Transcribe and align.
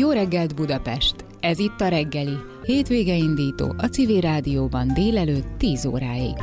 Jó 0.00 0.10
reggelt 0.10 0.54
Budapest! 0.54 1.14
Ez 1.40 1.58
itt 1.58 1.80
a 1.80 1.88
reggeli. 1.88 2.36
Hétvége 2.62 3.14
indító 3.14 3.74
a 3.78 3.86
Civil 3.86 4.20
Rádióban 4.20 4.94
délelőtt 4.94 5.58
10 5.58 5.84
óráig. 5.84 6.36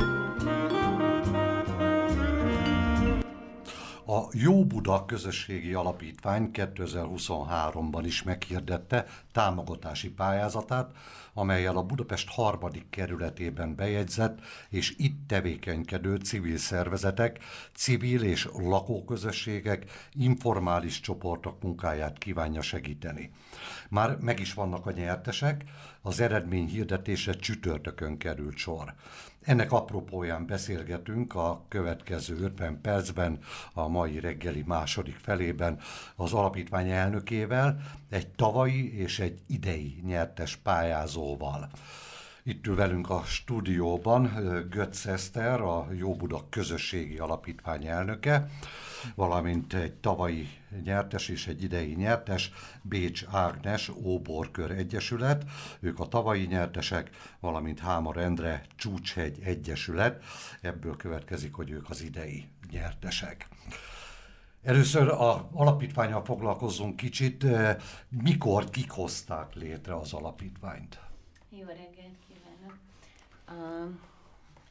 A 4.10 4.28
Jó 4.32 4.64
Buda 4.64 5.04
Közösségi 5.04 5.74
Alapítvány 5.74 6.50
2023-ban 6.52 8.02
is 8.04 8.22
meghirdette 8.22 9.06
támogatási 9.32 10.10
pályázatát, 10.10 10.90
amelyel 11.34 11.76
a 11.76 11.82
Budapest 11.82 12.28
harmadik 12.28 12.90
kerületében 12.90 13.74
bejegyzett 13.74 14.38
és 14.68 14.94
itt 14.96 15.28
tevékenykedő 15.28 16.16
civil 16.16 16.56
szervezetek, 16.56 17.38
civil 17.74 18.22
és 18.22 18.48
lakóközösségek, 18.52 19.84
informális 20.12 21.00
csoportok 21.00 21.62
munkáját 21.62 22.18
kívánja 22.18 22.62
segíteni. 22.62 23.30
Már 23.88 24.16
meg 24.20 24.40
is 24.40 24.54
vannak 24.54 24.86
a 24.86 24.92
nyertesek, 24.92 25.64
az 26.08 26.20
eredmény 26.20 26.66
hirdetése 26.66 27.32
csütörtökön 27.32 28.18
került 28.18 28.56
sor. 28.56 28.94
Ennek 29.40 29.72
apropóján 29.72 30.46
beszélgetünk 30.46 31.34
a 31.34 31.64
következő 31.68 32.36
50 32.40 32.80
percben, 32.80 33.38
a 33.72 33.88
mai 33.88 34.20
reggeli 34.20 34.62
második 34.66 35.16
felében 35.16 35.78
az 36.16 36.32
alapítvány 36.32 36.90
elnökével, 36.90 37.80
egy 38.10 38.28
tavalyi 38.28 38.98
és 38.98 39.18
egy 39.18 39.38
idei 39.46 40.02
nyertes 40.06 40.56
pályázóval. 40.56 41.68
Itt 42.42 42.66
ül 42.66 42.74
velünk 42.74 43.10
a 43.10 43.22
stúdióban 43.24 44.30
Götz 44.70 45.06
Eszter, 45.06 45.60
a 45.60 45.88
Jó 45.92 46.14
Buda 46.14 46.46
Közösségi 46.50 47.18
Alapítvány 47.18 47.86
elnöke, 47.86 48.48
valamint 49.14 49.74
egy 49.74 49.94
tavalyi 49.94 50.48
nyertes 50.84 51.28
és 51.28 51.46
egy 51.46 51.62
idei 51.62 51.94
nyertes, 51.94 52.52
Bécs 52.82 53.24
Ágnes 53.30 53.88
Óborkör 53.88 54.70
Egyesület, 54.70 55.44
ők 55.80 56.00
a 56.00 56.08
tavalyi 56.08 56.44
nyertesek, 56.44 57.10
valamint 57.40 57.78
Hámar 57.78 58.16
Endre 58.16 58.64
Csúcshegy 58.76 59.38
Egyesület, 59.42 60.24
ebből 60.60 60.96
következik, 60.96 61.54
hogy 61.54 61.70
ők 61.70 61.90
az 61.90 62.02
idei 62.02 62.48
nyertesek. 62.70 63.48
Először 64.62 65.08
a 65.08 65.48
alapítványal 65.52 66.24
foglalkozzunk 66.24 66.96
kicsit. 66.96 67.44
Mikor 68.08 68.70
kik 68.70 68.90
hozták 68.90 69.54
létre 69.54 69.94
az 69.94 70.12
alapítványt? 70.12 71.00
Jó 71.50 71.66
reggelt 71.66 72.18
kívánok! 72.26 72.78
A 73.46 74.06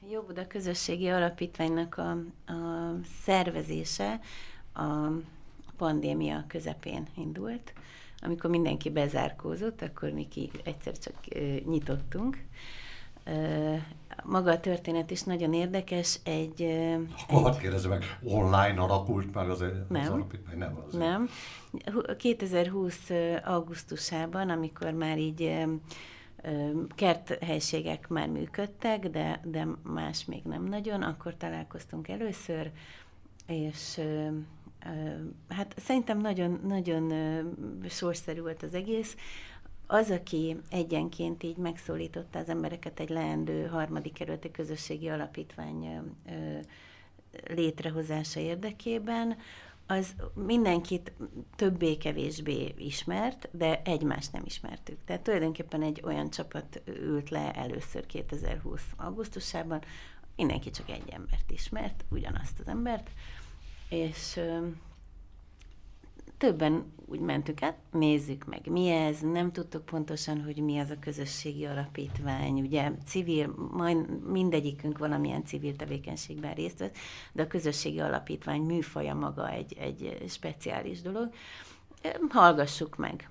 Jó 0.09 0.21
Buda 0.21 0.47
Közösségi 0.47 1.09
Alapítványnak 1.09 1.97
a, 1.97 2.11
a 2.53 2.93
szervezése 3.23 4.19
a 4.73 5.07
pandémia 5.77 6.43
közepén 6.47 7.07
indult. 7.15 7.73
Amikor 8.21 8.49
mindenki 8.49 8.89
bezárkózott, 8.89 9.81
akkor 9.81 10.09
mi 10.09 10.27
ki 10.27 10.51
egyszer 10.63 10.97
csak 10.97 11.13
nyitottunk. 11.65 12.37
Maga 14.23 14.51
a 14.51 14.59
történet 14.59 15.11
is 15.11 15.23
nagyon 15.23 15.53
érdekes. 15.53 16.19
Egy, 16.23 16.61
Akkor 17.27 17.41
hadd 17.41 17.59
kérdezem 17.59 17.89
meg, 17.89 18.19
online 18.23 18.81
alakult 18.81 19.33
meg 19.33 19.49
az, 19.49 19.59
nem, 19.89 20.01
az 20.01 20.09
alapítvány? 20.09 20.57
Nem, 20.57 20.77
azért. 20.87 21.03
nem. 21.03 21.29
2020 22.17 23.09
augusztusában, 23.45 24.49
amikor 24.49 24.91
már 24.91 25.17
így 25.17 25.65
kerthelységek 26.95 28.07
már 28.07 28.27
működtek, 28.27 29.09
de, 29.09 29.41
de 29.43 29.67
más 29.83 30.25
még 30.25 30.43
nem 30.43 30.63
nagyon, 30.63 31.01
akkor 31.01 31.35
találkoztunk 31.37 32.07
először, 32.07 32.71
és 33.47 33.99
hát 35.49 35.73
szerintem 35.77 36.19
nagyon, 36.19 36.59
nagyon 36.63 37.13
sorszerű 37.89 38.41
volt 38.41 38.63
az 38.63 38.73
egész. 38.73 39.15
Az, 39.87 40.11
aki 40.11 40.57
egyenként 40.69 41.43
így 41.43 41.57
megszólította 41.57 42.39
az 42.39 42.49
embereket 42.49 42.99
egy 42.99 43.09
leendő 43.09 43.65
harmadik 43.65 44.13
kerületi 44.13 44.51
közösségi 44.51 45.09
alapítvány 45.09 46.01
létrehozása 47.47 48.39
érdekében, 48.39 49.37
az 49.87 50.15
mindenkit 50.33 51.11
többé-kevésbé 51.55 52.73
ismert, 52.77 53.49
de 53.51 53.81
egymást 53.81 54.31
nem 54.31 54.43
ismertük. 54.45 54.97
Tehát 55.05 55.21
tulajdonképpen 55.21 55.81
egy 55.81 56.01
olyan 56.03 56.29
csapat 56.29 56.81
ült 56.85 57.29
le 57.29 57.53
először 57.53 58.05
2020. 58.05 58.81
augusztusában, 58.97 59.81
mindenki 60.35 60.69
csak 60.69 60.89
egy 60.89 61.09
embert 61.09 61.51
ismert, 61.51 62.05
ugyanazt 62.09 62.59
az 62.59 62.67
embert, 62.67 63.09
és 63.89 64.39
többen 66.37 66.93
úgy 67.05 67.19
mentük 67.19 67.61
át, 67.61 67.77
nézzük 67.91 68.45
meg, 68.45 68.67
mi 68.69 68.89
ez, 68.89 69.19
nem 69.19 69.51
tudtuk 69.51 69.85
pontosan, 69.85 70.43
hogy 70.43 70.57
mi 70.57 70.79
az 70.79 70.89
a 70.89 70.99
közösségi 70.99 71.65
alapítvány, 71.65 72.61
ugye 72.61 72.91
civil, 73.05 73.69
majd 73.71 74.27
mindegyikünk 74.27 74.97
valamilyen 74.97 75.45
civil 75.45 75.75
tevékenységben 75.75 76.53
részt 76.53 76.79
vesz, 76.79 76.91
de 77.31 77.41
a 77.41 77.47
közösségi 77.47 77.99
alapítvány 77.99 78.61
műfaja 78.61 79.13
maga 79.13 79.49
egy, 79.49 79.77
egy 79.79 80.23
speciális 80.29 81.01
dolog. 81.01 81.33
Hallgassuk 82.29 82.95
meg. 82.95 83.29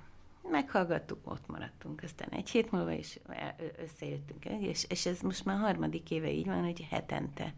Meghallgattuk, 0.51 1.19
ott 1.25 1.47
maradtunk, 1.47 2.03
aztán 2.03 2.29
egy 2.29 2.51
hét 2.51 2.71
múlva 2.71 2.93
is 2.93 3.19
összejöttünk, 3.83 4.45
és, 4.45 4.87
és 4.89 5.07
ez 5.07 5.21
most 5.21 5.45
már 5.45 5.59
harmadik 5.59 6.11
éve 6.11 6.31
így 6.31 6.47
van, 6.47 6.65
hogy 6.65 6.87
hetente 6.91 7.55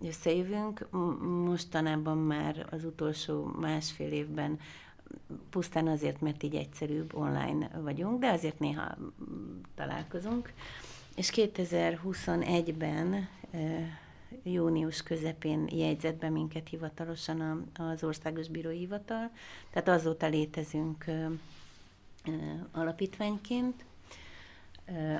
összejövünk. 0.00 0.90
Mostanában 1.44 2.18
már 2.18 2.66
az 2.70 2.84
utolsó 2.84 3.44
másfél 3.44 4.12
évben 4.12 4.58
pusztán 5.50 5.86
azért, 5.86 6.20
mert 6.20 6.42
így 6.42 6.54
egyszerűbb 6.54 7.14
online 7.14 7.70
vagyunk, 7.82 8.20
de 8.20 8.30
azért 8.30 8.58
néha 8.58 8.96
találkozunk. 9.74 10.52
És 11.16 11.32
2021-ben 11.34 13.28
június 14.42 15.02
közepén 15.02 15.68
jegyzett 15.72 16.16
be 16.16 16.28
minket 16.28 16.68
hivatalosan 16.68 17.70
az 17.74 18.04
Országos 18.04 18.48
Bírói 18.48 18.78
Hivatal, 18.78 19.30
tehát 19.70 19.88
azóta 19.88 20.26
létezünk 20.26 21.04
alapítványként. 22.72 23.84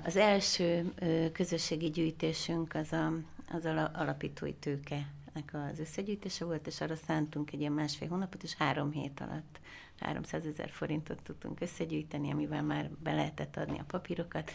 Az 0.04 0.16
első 0.16 0.92
közösségi 1.32 1.91
gyűjtésünk 1.91 2.75
az 2.75 2.92
a 2.92 3.12
az 3.53 3.64
alapítói 3.92 4.54
tőke 4.54 5.12
az 5.53 5.78
összegyűjtése 5.78 6.44
volt, 6.44 6.66
és 6.66 6.81
arra 6.81 6.97
szántunk 6.97 7.53
egy 7.53 7.60
ilyen 7.60 7.72
másfél 7.72 8.09
hónapot, 8.09 8.42
és 8.42 8.54
három 8.54 8.91
hét 8.91 9.20
alatt 9.20 9.60
300 9.98 10.47
ezer 10.47 10.70
forintot 10.70 11.22
tudtunk 11.22 11.60
összegyűjteni, 11.60 12.31
amivel 12.31 12.62
már 12.62 12.91
be 13.03 13.14
lehetett 13.14 13.56
adni 13.56 13.78
a 13.78 13.84
papírokat. 13.86 14.50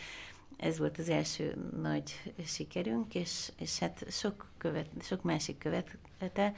Ez 0.58 0.78
volt 0.78 0.98
az 0.98 1.10
első 1.10 1.70
nagy 1.82 2.34
sikerünk, 2.46 3.16
és, 3.16 3.52
és 3.58 3.80
hát 3.80 4.06
sok, 4.12 4.52
követ, 4.58 4.88
sok 5.02 5.22
másik 5.24 5.58
követete. 5.58 6.54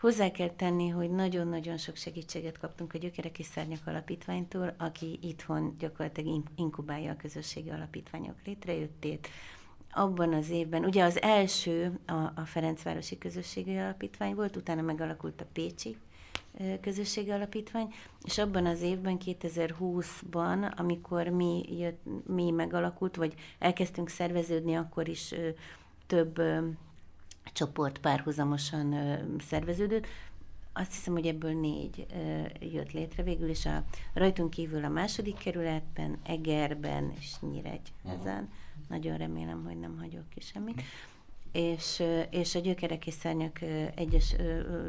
Hozzá 0.00 0.30
kell 0.30 0.50
tenni, 0.50 0.88
hogy 0.88 1.10
nagyon-nagyon 1.10 1.76
sok 1.76 1.96
segítséget 1.96 2.58
kaptunk 2.58 2.94
a 2.94 2.98
Gyökerek 2.98 3.38
és 3.38 3.46
Szárnyak 3.46 3.86
Alapítványtól, 3.86 4.74
aki 4.78 5.18
itthon 5.22 5.76
gyakorlatilag 5.78 6.42
inkubálja 6.56 7.10
a 7.12 7.16
közösségi 7.16 7.70
alapítványok 7.70 8.36
létrejöttét, 8.44 9.28
abban 9.94 10.32
az 10.32 10.50
évben, 10.50 10.84
ugye 10.84 11.04
az 11.04 11.22
első 11.22 11.98
a, 12.06 12.12
a 12.12 12.42
Ferencvárosi 12.44 13.18
Közösségi 13.18 13.76
Alapítvány 13.76 14.34
volt, 14.34 14.56
utána 14.56 14.82
megalakult 14.82 15.40
a 15.40 15.46
Pécsi 15.52 15.96
közösségi 16.80 17.30
alapítvány, 17.30 17.94
és 18.24 18.38
abban 18.38 18.66
az 18.66 18.80
évben, 18.80 19.18
2020-ban, 19.24 20.76
amikor 20.76 21.28
mi, 21.28 21.64
jött, 21.78 22.02
mi 22.26 22.50
megalakult, 22.50 23.16
vagy 23.16 23.34
elkezdtünk 23.58 24.08
szerveződni, 24.08 24.74
akkor 24.74 25.08
is 25.08 25.32
ö, 25.32 25.48
több 26.06 26.38
ö, 26.38 26.58
csoport 27.52 27.98
párhuzamosan 27.98 28.92
ö, 28.92 29.14
szerveződött. 29.38 30.06
Azt 30.72 30.92
hiszem, 30.92 31.12
hogy 31.12 31.26
ebből 31.26 31.60
négy 31.60 32.06
ö, 32.14 32.42
jött 32.60 32.92
létre 32.92 33.22
végül, 33.22 33.48
és 33.48 33.66
a 33.66 33.84
rajtunk 34.12 34.50
kívül 34.50 34.84
a 34.84 34.88
második 34.88 35.38
kerületben, 35.38 36.18
Egerben 36.22 37.12
és 37.18 37.34
Nyíregy 37.40 37.92
ezen. 38.20 38.48
Nagyon 38.88 39.16
remélem, 39.16 39.64
hogy 39.64 39.78
nem 39.78 39.98
hagyok 39.98 40.28
ki 40.28 40.40
semmit. 40.40 40.82
És, 41.52 42.02
és 42.30 42.54
a 42.54 42.60
Gyökerek 42.60 43.06
és 43.06 43.14
Szárnyak 43.14 43.60
egyes 43.94 44.34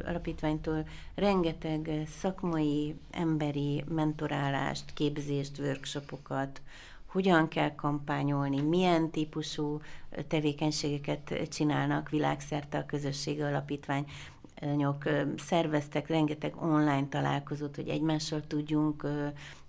alapítványtól 0.06 0.88
rengeteg 1.16 2.08
szakmai, 2.20 2.96
emberi 3.12 3.84
mentorálást, 3.88 4.94
képzést, 4.94 5.60
workshopokat, 5.60 6.62
hogyan 7.06 7.48
kell 7.48 7.76
kampányolni, 7.76 8.62
milyen 8.62 9.10
típusú 9.10 9.82
tevékenységeket 10.28 11.48
csinálnak 11.50 12.10
világszerte 12.10 12.78
a 12.78 12.86
közösségi 12.86 13.42
alapítvány 13.42 14.06
szerveztek 15.38 16.08
rengeteg 16.08 16.62
online 16.62 17.08
találkozót, 17.08 17.76
hogy 17.76 17.88
egymással 17.90 18.42
tudjunk 18.48 19.08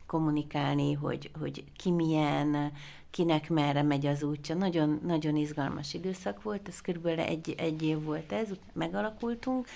kommunikálni, 0.07 0.93
hogy, 0.93 1.31
hogy 1.39 1.65
ki 1.77 1.91
milyen, 1.91 2.73
kinek 3.11 3.51
merre 3.51 3.83
megy 3.83 4.07
az 4.07 4.23
útja. 4.23 4.55
Nagyon, 4.55 5.01
nagyon 5.05 5.37
izgalmas 5.37 5.95
időszak 5.95 6.43
volt, 6.43 6.69
ez 6.69 6.81
körülbelül 6.81 7.21
egy, 7.21 7.55
egy 7.59 7.83
év 7.83 8.03
volt 8.03 8.33
ez, 8.33 8.49
megalakultunk, 8.73 9.67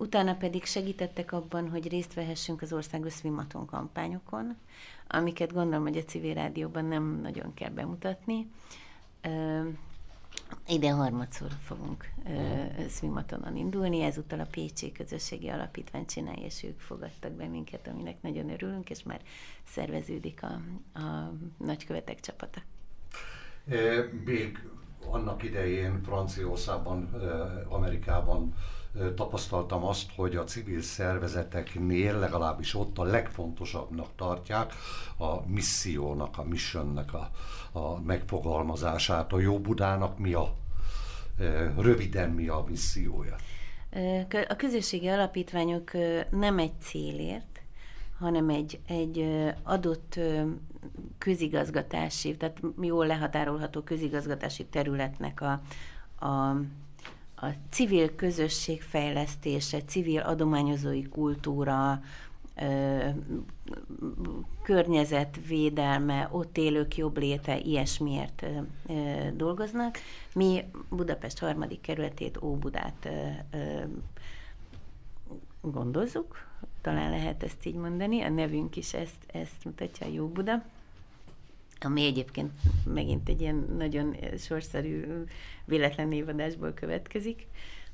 Utána 0.00 0.34
pedig 0.34 0.64
segítettek 0.64 1.32
abban, 1.32 1.70
hogy 1.70 1.88
részt 1.88 2.14
vehessünk 2.14 2.62
az 2.62 2.72
országos 2.72 3.14
Swimaton 3.14 3.66
kampányokon, 3.66 4.56
amiket 5.08 5.52
gondolom, 5.52 5.82
hogy 5.82 5.96
a 5.96 6.04
civil 6.04 6.34
rádióban 6.34 6.84
nem 6.84 7.20
nagyon 7.22 7.54
kell 7.54 7.70
bemutatni. 7.70 8.50
Ide 10.68 10.90
harmadszor 10.90 11.50
fogunk 11.62 12.12
Swimatonon 12.88 13.56
indulni, 13.56 14.02
ezúttal 14.02 14.40
a 14.40 14.46
Pécsi 14.50 14.92
Közösségi 14.92 15.48
Alapítvány 15.48 16.06
csinálja, 16.06 16.44
és 16.44 16.62
ők 16.62 16.80
fogadtak 16.80 17.32
be 17.32 17.46
minket, 17.46 17.88
aminek 17.88 18.22
nagyon 18.22 18.50
örülünk, 18.50 18.90
és 18.90 19.02
már 19.02 19.20
szerveződik 19.64 20.42
a, 20.42 20.60
a 20.98 21.32
nagykövetek 21.56 22.20
csapata. 22.20 22.60
Még 24.24 24.68
annak 25.10 25.42
idején 25.42 26.02
Franciaországban, 26.02 27.14
Amerikában 27.68 28.54
tapasztaltam 29.14 29.84
azt, 29.84 30.10
hogy 30.16 30.36
a 30.36 30.44
civil 30.44 30.82
szervezeteknél 30.82 32.18
legalábbis 32.18 32.74
ott 32.74 32.98
a 32.98 33.02
legfontosabbnak 33.04 34.08
tartják 34.16 34.72
a 35.18 35.46
missziónak, 35.46 36.38
a 36.38 36.42
missionnek 36.42 37.14
a, 37.14 37.30
a 37.78 38.00
megfogalmazását. 38.00 39.32
A 39.32 39.38
Jó 39.38 39.58
Budának 39.58 40.18
mi 40.18 40.32
a, 40.32 40.54
röviden 41.78 42.30
mi 42.30 42.48
a 42.48 42.64
missziója? 42.68 43.36
A 44.48 44.56
közösségi 44.56 45.08
alapítványok 45.08 45.90
nem 46.30 46.58
egy 46.58 46.80
célért, 46.80 47.60
hanem 48.18 48.48
egy, 48.48 48.80
egy 48.86 49.26
adott 49.62 50.20
közigazgatási, 51.18 52.36
tehát 52.36 52.60
jól 52.80 53.06
lehatárolható 53.06 53.82
közigazgatási 53.82 54.64
területnek 54.64 55.40
a, 55.40 55.60
a 56.26 56.56
a 57.40 57.46
civil 57.70 58.14
közösség 58.14 58.82
fejlesztése, 58.82 59.82
civil 59.82 60.20
adományozói 60.20 61.02
kultúra, 61.02 62.02
környezetvédelme, 64.62 66.28
ott 66.32 66.58
élők 66.58 66.96
jobb 66.96 67.18
léte, 67.18 67.58
ilyesmiért 67.58 68.46
dolgoznak. 69.34 69.98
Mi 70.34 70.64
Budapest 70.88 71.38
harmadik 71.38 71.80
kerületét, 71.80 72.42
Óbudát 72.42 73.08
gondozzuk, 75.60 76.46
talán 76.80 77.10
lehet 77.10 77.42
ezt 77.42 77.66
így 77.66 77.74
mondani, 77.74 78.22
a 78.22 78.28
nevünk 78.28 78.76
is 78.76 78.94
ezt, 78.94 79.26
ezt 79.26 79.64
mutatja, 79.64 80.06
Jó 80.06 80.28
Buda 80.28 80.62
ami 81.84 82.04
egyébként 82.04 82.50
megint 82.84 83.28
egy 83.28 83.40
ilyen 83.40 83.74
nagyon 83.76 84.16
sorszerű 84.38 85.04
véletlen 85.64 86.08
névadásból 86.08 86.72
következik. 86.72 87.46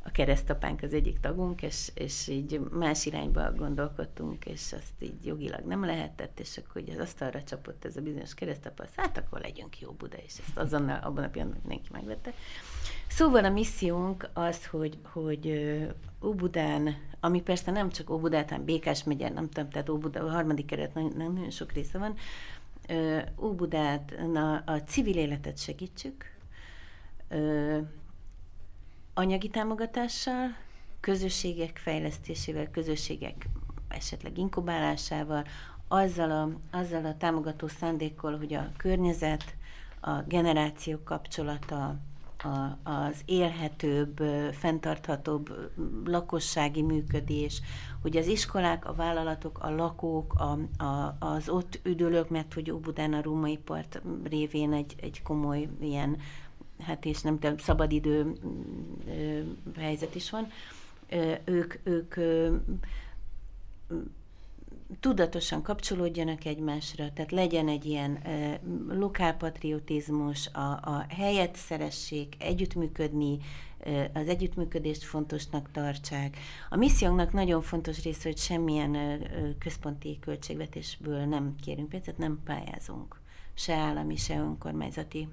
A 0.02 0.10
keresztapánk 0.10 0.82
az 0.82 0.94
egyik 0.94 1.20
tagunk, 1.20 1.62
és, 1.62 1.90
és 1.94 2.28
így 2.28 2.60
más 2.70 3.06
irányba 3.06 3.52
gondolkodtunk, 3.52 4.44
és 4.44 4.72
azt 4.72 4.92
így 4.98 5.26
jogilag 5.26 5.64
nem 5.64 5.84
lehetett, 5.84 6.40
és 6.40 6.58
akkor 6.58 6.82
ugye 6.82 6.92
az 6.92 6.98
asztalra 6.98 7.42
csapott 7.42 7.84
ez 7.84 7.96
a 7.96 8.00
bizonyos 8.00 8.34
keresztapa, 8.34 8.84
hát 8.96 9.18
akkor 9.18 9.40
legyünk 9.40 9.80
jó 9.80 9.90
Buda, 9.90 10.16
és 10.16 10.38
ezt 10.46 10.56
azonnal 10.56 10.98
abban 11.02 11.24
a 11.24 11.28
pillanatban 11.28 11.60
mindenki 11.62 11.88
megvette. 11.92 12.32
Szóval 13.08 13.44
a 13.44 13.50
missziónk 13.50 14.28
az, 14.32 14.66
hogy, 14.66 14.98
hogy 15.02 15.76
Óbudán, 16.24 16.96
ami 17.20 17.42
persze 17.42 17.70
nem 17.70 17.90
csak 17.90 18.10
Óbudán, 18.10 18.48
hanem 18.48 18.64
Békás 18.64 19.04
megye, 19.04 19.28
nem 19.28 19.48
tudom, 19.48 19.70
tehát 19.70 19.88
Óbuda, 19.88 20.24
a 20.24 20.30
harmadik 20.30 20.66
keret 20.66 20.94
nagyon, 20.94 21.12
nagyon 21.16 21.50
sok 21.50 21.72
része 21.72 21.98
van, 21.98 22.14
Óbudát, 23.40 24.14
a, 24.34 24.62
a 24.66 24.82
civil 24.86 25.16
életet 25.16 25.58
segítsük, 25.58 26.24
ö, 27.28 27.78
anyagi 29.14 29.48
támogatással, 29.48 30.56
közösségek 31.00 31.76
fejlesztésével, 31.76 32.70
közösségek 32.70 33.48
esetleg 33.88 34.38
inkubálásával, 34.38 35.44
azzal 35.88 36.30
a, 36.30 36.76
azzal 36.76 37.04
a 37.04 37.16
támogató 37.16 37.68
szándékkal, 37.68 38.38
hogy 38.38 38.54
a 38.54 38.72
környezet, 38.76 39.56
a 40.00 40.22
generációk 40.22 41.04
kapcsolata, 41.04 41.96
a, 42.44 42.90
az 42.90 43.22
élhetőbb, 43.24 44.22
fenntarthatóbb 44.52 45.70
lakossági 46.04 46.82
működés, 46.82 47.60
hogy 48.02 48.16
az 48.16 48.26
iskolák, 48.26 48.88
a 48.88 48.94
vállalatok, 48.94 49.58
a 49.58 49.70
lakók, 49.70 50.34
a, 50.34 50.84
a, 50.84 51.16
az 51.18 51.48
ott 51.48 51.80
üdülők, 51.82 52.28
mert 52.28 52.54
hogy 52.54 52.70
Óbudán 52.70 53.12
a 53.12 53.22
római 53.22 53.56
part 53.56 54.02
révén 54.24 54.72
egy, 54.72 54.94
egy 55.00 55.22
komoly 55.22 55.68
ilyen, 55.80 56.16
hát 56.80 57.04
és 57.04 57.20
nem 57.20 57.38
tudom, 57.38 57.58
szabadidő 57.58 58.32
helyzet 59.76 60.14
is 60.14 60.30
van, 60.30 60.48
ők, 61.44 61.74
ők 61.82 62.14
tudatosan 65.00 65.62
kapcsolódjanak 65.62 66.44
egymásra, 66.44 67.12
tehát 67.12 67.30
legyen 67.30 67.68
egy 67.68 67.84
ilyen 67.84 68.16
e, 68.16 68.60
lokálpatriotizmus, 68.88 70.46
a, 70.52 70.70
a 70.70 71.06
helyet 71.08 71.56
szeressék, 71.56 72.34
együttműködni, 72.38 73.38
e, 73.78 74.10
az 74.14 74.28
együttműködést 74.28 75.02
fontosnak 75.02 75.70
tartsák. 75.72 76.36
A 76.70 76.76
missziónknak 76.76 77.32
nagyon 77.32 77.62
fontos 77.62 78.02
része, 78.02 78.28
hogy 78.28 78.38
semmilyen 78.38 78.94
e, 78.94 79.18
központi 79.58 80.18
költségvetésből 80.20 81.24
nem 81.24 81.54
kérünk 81.62 81.88
pénzt, 81.88 82.18
nem 82.18 82.40
pályázunk 82.44 83.20
se 83.54 83.74
állami, 83.74 84.16
se 84.16 84.38
önkormányzati 84.38 85.28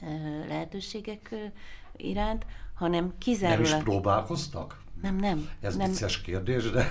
e, 0.00 0.06
lehetőségek 0.48 1.32
e, 1.32 1.52
iránt, 1.96 2.46
hanem 2.74 3.14
kizárólag... 3.18 3.70
Nem 3.70 3.78
is 3.78 3.82
próbálkoztak? 3.82 4.84
Nem, 5.02 5.16
nem. 5.16 5.48
Ez 5.60 5.76
nem. 5.76 5.90
vicces 5.90 6.20
kérdés, 6.20 6.70
de... 6.70 6.86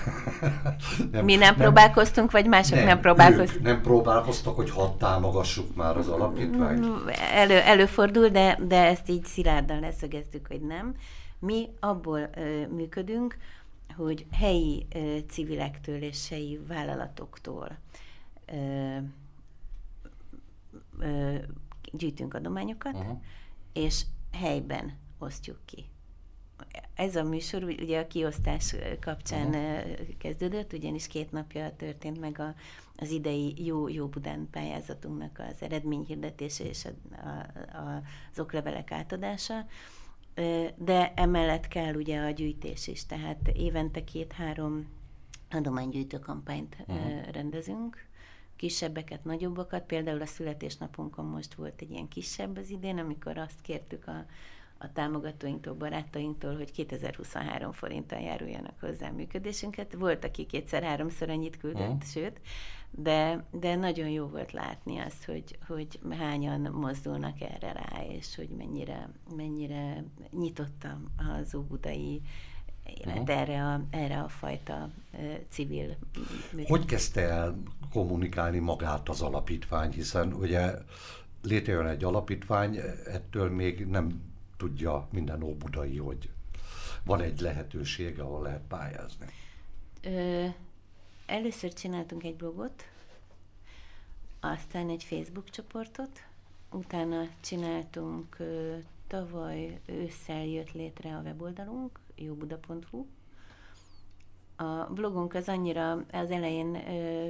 nem, 1.12 1.24
Mi 1.24 1.34
nem, 1.34 1.54
próbálkoztunk, 1.54 2.30
vagy 2.30 2.46
mások 2.46 2.76
nem, 2.76 2.86
nem 2.86 3.00
próbálkoztak? 3.00 3.62
nem 3.62 3.82
próbálkoztak, 3.82 4.56
hogy 4.56 4.70
hadd 4.70 4.98
támogassuk 4.98 5.74
már 5.76 5.96
az 5.96 6.08
alapítványt? 6.08 6.86
Elő, 7.32 7.58
előfordul, 7.58 8.28
de, 8.28 8.58
de 8.62 8.84
ezt 8.84 9.08
így 9.08 9.24
szilárdan 9.24 9.80
leszögeztük, 9.80 10.46
hogy 10.46 10.60
nem. 10.60 10.94
Mi 11.38 11.68
abból 11.80 12.30
ö, 12.34 12.66
működünk, 12.66 13.36
hogy 13.96 14.26
helyi 14.32 14.86
ö, 14.94 15.16
civilektől 15.28 16.02
és 16.02 16.28
helyi 16.28 16.60
vállalatoktól 16.68 17.78
ö, 18.46 18.96
ö, 20.98 21.34
gyűjtünk 21.92 22.34
adományokat, 22.34 22.94
uh-huh. 22.94 23.20
és 23.72 24.02
helyben 24.32 24.98
osztjuk 25.18 25.58
ki 25.64 25.84
ez 26.94 27.16
a 27.16 27.22
műsor 27.22 27.62
ugye 27.62 28.00
a 28.00 28.06
kiosztás 28.06 28.74
kapcsán 29.00 29.46
uh-huh. 29.46 30.16
kezdődött, 30.18 30.72
ugyanis 30.72 31.06
két 31.06 31.32
napja 31.32 31.76
történt 31.76 32.20
meg 32.20 32.38
a, 32.38 32.54
az 32.96 33.10
idei 33.10 33.64
Jó, 33.64 33.88
Jó 33.88 34.06
Budán 34.06 34.48
pályázatunknak 34.50 35.42
az 35.50 35.62
eredményhirdetése 35.62 36.64
és 36.64 36.84
a, 36.84 36.90
a, 37.26 37.78
a, 37.78 38.02
az 38.32 38.38
oklevelek 38.38 38.92
átadása. 38.92 39.66
De 40.76 41.12
emellett 41.14 41.68
kell 41.68 41.94
ugye 41.94 42.20
a 42.20 42.30
gyűjtés 42.30 42.86
is, 42.86 43.06
tehát 43.06 43.48
évente 43.54 44.04
két-három 44.04 44.88
adománygyűjtő 45.50 46.18
kampányt 46.18 46.76
uh-huh. 46.86 47.30
rendezünk, 47.32 48.06
kisebbeket, 48.56 49.24
nagyobbakat. 49.24 49.86
Például 49.86 50.20
a 50.20 50.26
születésnapunkon 50.26 51.24
most 51.24 51.54
volt 51.54 51.80
egy 51.80 51.90
ilyen 51.90 52.08
kisebb 52.08 52.56
az 52.56 52.70
idén, 52.70 52.98
amikor 52.98 53.38
azt 53.38 53.60
kértük 53.60 54.06
a 54.06 54.26
a 54.78 54.92
támogatóinktól, 54.92 55.74
barátainktól, 55.74 56.56
hogy 56.56 56.72
2023 56.72 57.72
forinttal 57.72 58.20
járuljanak 58.20 58.80
hozzá 58.80 59.08
a 59.08 59.12
működésünket. 59.12 59.94
Volt, 59.94 60.24
aki 60.24 60.46
kétszer-háromszor 60.46 61.30
annyit 61.30 61.56
küldött, 61.56 61.80
uh-huh. 61.80 62.02
sőt, 62.02 62.40
de, 62.90 63.44
de 63.50 63.74
nagyon 63.74 64.08
jó 64.08 64.26
volt 64.26 64.52
látni 64.52 64.98
azt, 64.98 65.24
hogy, 65.24 65.58
hogy 65.66 66.00
hányan 66.10 66.60
mozdulnak 66.60 67.40
erre 67.40 67.72
rá, 67.72 68.02
és 68.08 68.36
hogy 68.36 68.48
mennyire, 68.48 69.08
mennyire 69.36 70.04
nyitottam 70.30 71.04
az 71.40 71.54
óbudai 71.54 72.22
élet 72.84 73.18
uh-huh. 73.18 73.38
erre, 73.38 73.64
a, 73.64 73.84
erre 73.90 74.20
a 74.20 74.28
fajta 74.28 74.90
uh, 75.12 75.34
civil 75.48 75.96
működés. 76.50 76.68
Hogy 76.68 76.84
kezdte 76.84 77.20
el 77.20 77.62
kommunikálni 77.92 78.58
magát 78.58 79.08
az 79.08 79.22
alapítvány, 79.22 79.92
hiszen 79.92 80.32
ugye 80.32 80.74
létrejön 81.42 81.86
egy 81.86 82.04
alapítvány, 82.04 82.76
ettől 83.04 83.50
még 83.50 83.86
nem 83.86 84.25
tudja 84.56 85.08
minden 85.10 85.42
óbudai, 85.42 85.96
hogy 85.96 86.30
van 87.04 87.20
egy 87.20 87.40
lehetőség, 87.40 88.20
ahol 88.20 88.42
lehet 88.42 88.62
pályázni. 88.68 89.26
Ö, 90.02 90.46
először 91.26 91.72
csináltunk 91.72 92.24
egy 92.24 92.36
blogot, 92.36 92.84
aztán 94.40 94.90
egy 94.90 95.04
Facebook 95.04 95.50
csoportot, 95.50 96.26
utána 96.72 97.28
csináltunk, 97.40 98.38
ö, 98.38 98.76
tavaly 99.06 99.80
ősszel 99.86 100.44
jött 100.44 100.72
létre 100.72 101.16
a 101.16 101.20
weboldalunk, 101.20 102.00
jóbuda.hu, 102.14 103.06
a 104.56 104.86
blogunk 104.90 105.34
az 105.34 105.48
annyira 105.48 106.04
az 106.12 106.30
elején 106.30 106.78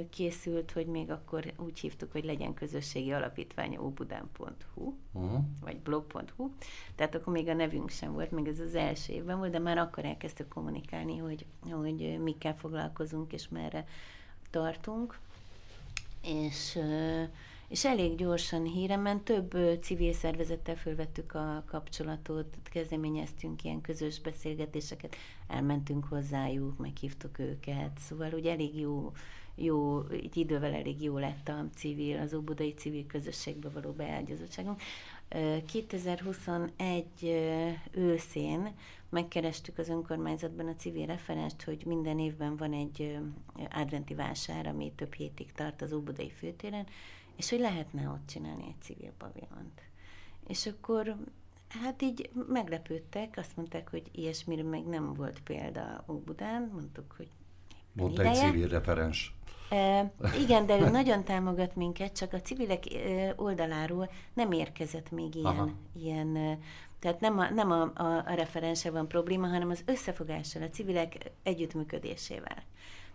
készült, 0.09 0.71
hogy 0.71 0.85
még 0.85 1.11
akkor 1.11 1.53
úgy 1.57 1.79
hívtuk, 1.79 2.11
hogy 2.11 2.25
legyen 2.25 2.53
közösségi 2.53 3.11
alapítvány 3.11 3.77
óbudán.hu, 3.77 4.93
uh-huh. 5.11 5.39
vagy 5.61 5.77
blog.hu, 5.79 6.49
tehát 6.95 7.15
akkor 7.15 7.33
még 7.33 7.47
a 7.47 7.53
nevünk 7.53 7.89
sem 7.89 8.13
volt, 8.13 8.31
még 8.31 8.47
ez 8.47 8.59
az 8.59 8.75
első 8.75 9.13
évben 9.13 9.37
volt, 9.37 9.51
de 9.51 9.59
már 9.59 9.77
akkor 9.77 10.05
elkezdtük 10.05 10.47
kommunikálni, 10.47 11.17
hogy, 11.17 11.45
hogy 11.69 12.19
mikkel 12.23 12.55
foglalkozunk, 12.55 13.33
és 13.33 13.49
merre 13.49 13.85
tartunk. 14.49 15.19
És 16.21 16.79
és 17.67 17.85
elég 17.85 18.15
gyorsan 18.15 18.63
híremen 18.63 19.23
több 19.23 19.57
civil 19.81 20.13
szervezettel 20.13 20.75
fölvettük 20.75 21.33
a 21.33 21.63
kapcsolatot, 21.67 22.57
kezdeményeztünk 22.63 23.63
ilyen 23.63 23.81
közös 23.81 24.19
beszélgetéseket, 24.19 25.15
elmentünk 25.47 26.05
hozzájuk, 26.05 26.77
meghívtuk 26.77 27.39
őket, 27.39 27.97
szóval 27.99 28.33
úgy 28.33 28.45
elég 28.45 28.79
jó, 28.79 29.11
jó, 29.55 30.03
így 30.11 30.37
idővel 30.37 30.73
elég 30.73 31.03
jó 31.03 31.17
lett 31.17 31.47
a 31.47 31.65
civil, 31.75 32.17
az 32.17 32.33
óbudai 32.33 32.73
civil 32.73 33.05
közösségbe 33.05 33.69
való 33.69 33.91
beágyazottságunk. 33.91 34.81
2021 35.65 37.05
őszén 37.91 38.71
megkerestük 39.09 39.77
az 39.77 39.89
önkormányzatban 39.89 40.67
a 40.67 40.75
civil 40.75 41.05
referenst, 41.05 41.63
hogy 41.63 41.83
minden 41.85 42.19
évben 42.19 42.57
van 42.57 42.73
egy 42.73 43.17
adventi 43.71 44.13
vásár, 44.13 44.67
ami 44.67 44.91
több 44.95 45.13
hétig 45.13 45.51
tart 45.51 45.81
az 45.81 45.93
Óbudai 45.93 46.29
főtéren, 46.29 46.87
és 47.37 47.49
hogy 47.49 47.59
lehetne 47.59 48.09
ott 48.09 48.27
csinálni 48.27 48.63
egy 48.67 48.81
civil 48.81 49.11
pavilont. 49.17 49.81
És 50.47 50.65
akkor 50.65 51.15
hát 51.67 52.01
így 52.01 52.29
meglepődtek, 52.47 53.33
azt 53.37 53.55
mondták, 53.55 53.89
hogy 53.89 54.03
ilyesmire 54.11 54.63
meg 54.63 54.85
nem 54.85 55.13
volt 55.13 55.41
példa 55.41 56.03
Óbudán, 56.07 56.69
mondtuk, 56.73 57.13
hogy 57.17 57.29
Mondta 57.93 58.23
egy 58.23 58.35
civil 58.35 58.67
referens. 58.67 59.35
E, 59.69 60.11
igen, 60.39 60.65
de 60.65 60.79
ő 60.79 60.89
nagyon 60.89 61.23
támogat 61.23 61.75
minket, 61.75 62.15
csak 62.15 62.33
a 62.33 62.41
civilek 62.41 62.83
oldaláról 63.35 64.09
nem 64.33 64.51
érkezett 64.51 65.11
még 65.11 65.35
ilyen, 65.35 65.75
ilyen 65.93 66.59
tehát 66.99 67.19
nem 67.19 67.39
a, 67.39 67.49
nem 67.49 67.71
a, 67.71 67.81
a, 67.81 68.23
a 68.25 68.33
referense 68.33 68.91
van 68.91 69.07
probléma, 69.07 69.47
hanem 69.47 69.69
az 69.69 69.83
összefogással, 69.85 70.61
a 70.61 70.69
civilek 70.69 71.31
együttműködésével. 71.43 72.63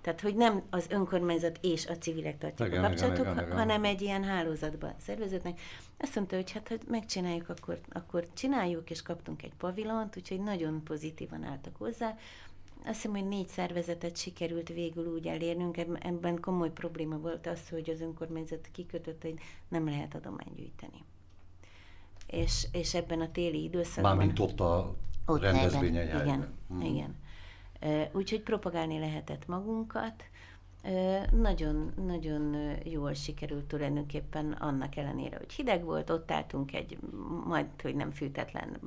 Tehát, 0.03 0.21
hogy 0.21 0.35
nem 0.35 0.63
az 0.71 0.87
önkormányzat 0.89 1.59
és 1.61 1.87
a 1.87 1.97
civilek 1.97 2.39
tartják 2.39 2.69
igen, 2.69 2.85
a 2.85 2.87
kapcsolatot, 2.87 3.19
igen, 3.19 3.33
igen, 3.33 3.45
igen. 3.47 3.59
hanem 3.59 3.85
egy 3.85 4.03
ilyen 4.03 4.25
hálózatban 4.25 4.95
szervezetnek. 4.99 5.61
Azt 5.99 6.15
mondta, 6.15 6.37
hogy 6.37 6.51
hát, 6.51 6.69
hogy 6.69 6.81
megcsináljuk, 6.89 7.49
akkor, 7.49 7.81
akkor 7.93 8.27
csináljuk, 8.35 8.91
és 8.91 9.03
kaptunk 9.03 9.43
egy 9.43 9.55
pavilont, 9.59 10.17
úgyhogy 10.17 10.41
nagyon 10.41 10.83
pozitívan 10.85 11.45
álltak 11.45 11.77
hozzá. 11.77 12.17
Azt 12.85 12.95
hiszem, 12.95 13.11
hogy 13.11 13.29
négy 13.29 13.49
szervezetet 13.49 14.17
sikerült 14.17 14.69
végül 14.69 15.07
úgy 15.07 15.27
elérnünk, 15.27 15.77
ebben 15.77 16.41
komoly 16.41 16.71
probléma 16.71 17.19
volt 17.19 17.47
az, 17.47 17.69
hogy 17.69 17.91
az 17.91 18.01
önkormányzat 18.01 18.69
kikötött, 18.73 19.23
hogy 19.23 19.35
nem 19.69 19.85
lehet 19.85 20.15
adományt 20.15 20.57
gyűjteni. 20.57 21.05
És, 22.27 22.67
és 22.73 22.95
ebben 22.95 23.21
a 23.21 23.31
téli 23.33 23.63
időszakban... 23.63 24.17
Mármint 24.17 24.39
ott 24.39 24.61
a 24.61 24.97
rendezvényen 25.27 26.07
Igen, 26.07 26.49
hmm. 26.69 26.81
igen. 26.81 27.15
Úgyhogy 28.13 28.41
propagálni 28.43 28.99
lehetett 28.99 29.47
magunkat. 29.47 30.25
Nagyon, 31.31 31.93
nagyon 32.07 32.57
jól 32.85 33.15
sikerült 33.15 33.65
tulajdonképpen 33.65 34.53
annak 34.53 34.97
ellenére, 34.97 35.37
hogy 35.37 35.53
hideg 35.53 35.85
volt, 35.85 36.11
ott 36.11 36.31
álltunk 36.31 36.75
egy, 36.75 36.99
majd, 37.45 37.67
hogy 37.83 37.95
nem 37.95 38.11
fűtetlen, 38.11 38.81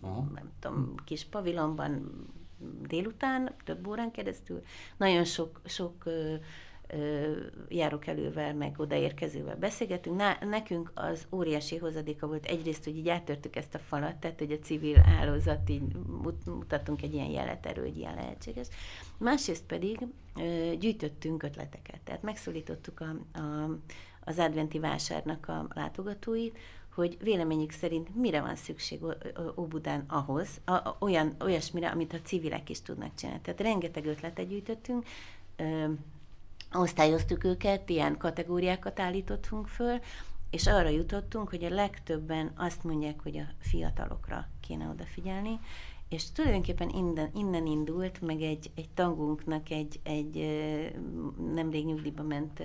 Aha. 0.00 0.26
nem 0.34 0.50
tudom, 0.60 0.94
kis 1.04 1.24
pavilonban 1.24 2.12
délután, 2.86 3.54
több 3.64 3.86
órán 3.86 4.10
keresztül. 4.10 4.62
Nagyon 4.96 5.24
sok, 5.24 5.60
sok 5.64 6.04
elővel, 8.06 8.54
meg 8.54 8.74
odaérkezővel 8.76 9.56
beszélgetünk. 9.56 10.16
Na, 10.16 10.36
nekünk 10.40 10.92
az 10.94 11.26
óriási 11.32 11.76
hozadéka 11.76 12.26
volt 12.26 12.44
egyrészt, 12.44 12.84
hogy 12.84 12.96
így 12.96 13.08
áttörtük 13.08 13.56
ezt 13.56 13.74
a 13.74 13.78
falat, 13.78 14.16
tehát 14.16 14.38
hogy 14.38 14.52
a 14.52 14.58
civil 14.58 14.96
hálózat, 14.96 15.68
így 15.68 15.82
mutattunk 16.44 17.02
egy 17.02 17.14
ilyen 17.14 17.30
jelet 17.30 17.66
erő, 17.66 17.82
hogy 17.82 17.96
ilyen 17.96 18.14
lehetséges. 18.14 18.68
Másrészt 19.18 19.64
pedig 19.64 20.06
ö, 20.36 20.72
gyűjtöttünk 20.78 21.42
ötleteket, 21.42 22.00
tehát 22.00 22.22
megszólítottuk 22.22 23.00
a, 23.00 23.38
a, 23.38 23.78
az 24.24 24.38
adventi 24.38 24.78
vásárnak 24.78 25.48
a 25.48 25.66
látogatóit, 25.74 26.58
hogy 26.94 27.16
véleményük 27.22 27.70
szerint 27.70 28.14
mire 28.14 28.40
van 28.40 28.56
szükség 28.56 29.00
Óbudán 29.56 30.04
ahhoz, 30.08 30.48
a, 30.64 30.72
a, 30.72 30.96
olyan, 31.00 31.34
olyasmire, 31.40 31.88
amit 31.88 32.12
a 32.12 32.20
civilek 32.20 32.70
is 32.70 32.82
tudnak 32.82 33.14
csinálni. 33.14 33.40
Tehát 33.42 33.60
rengeteg 33.60 34.06
ötletet 34.06 34.48
gyűjtöttünk, 34.48 35.06
ö, 35.56 35.84
osztályoztuk 36.72 37.44
őket, 37.44 37.90
ilyen 37.90 38.16
kategóriákat 38.16 39.00
állítottunk 39.00 39.66
föl, 39.66 40.00
és 40.50 40.66
arra 40.66 40.88
jutottunk, 40.88 41.48
hogy 41.48 41.64
a 41.64 41.74
legtöbben 41.74 42.52
azt 42.56 42.84
mondják, 42.84 43.20
hogy 43.22 43.36
a 43.36 43.52
fiatalokra 43.58 44.48
kéne 44.60 44.88
odafigyelni, 44.88 45.60
és 46.08 46.32
tulajdonképpen 46.32 46.88
innen, 46.88 47.30
innen 47.34 47.66
indult, 47.66 48.20
meg 48.20 48.40
egy, 48.40 48.70
egy 48.74 48.88
tagunknak, 48.94 49.70
egy, 49.70 50.00
egy 50.02 50.34
nemrég 51.54 51.84
nyugdíjba 51.84 52.22
ment 52.22 52.62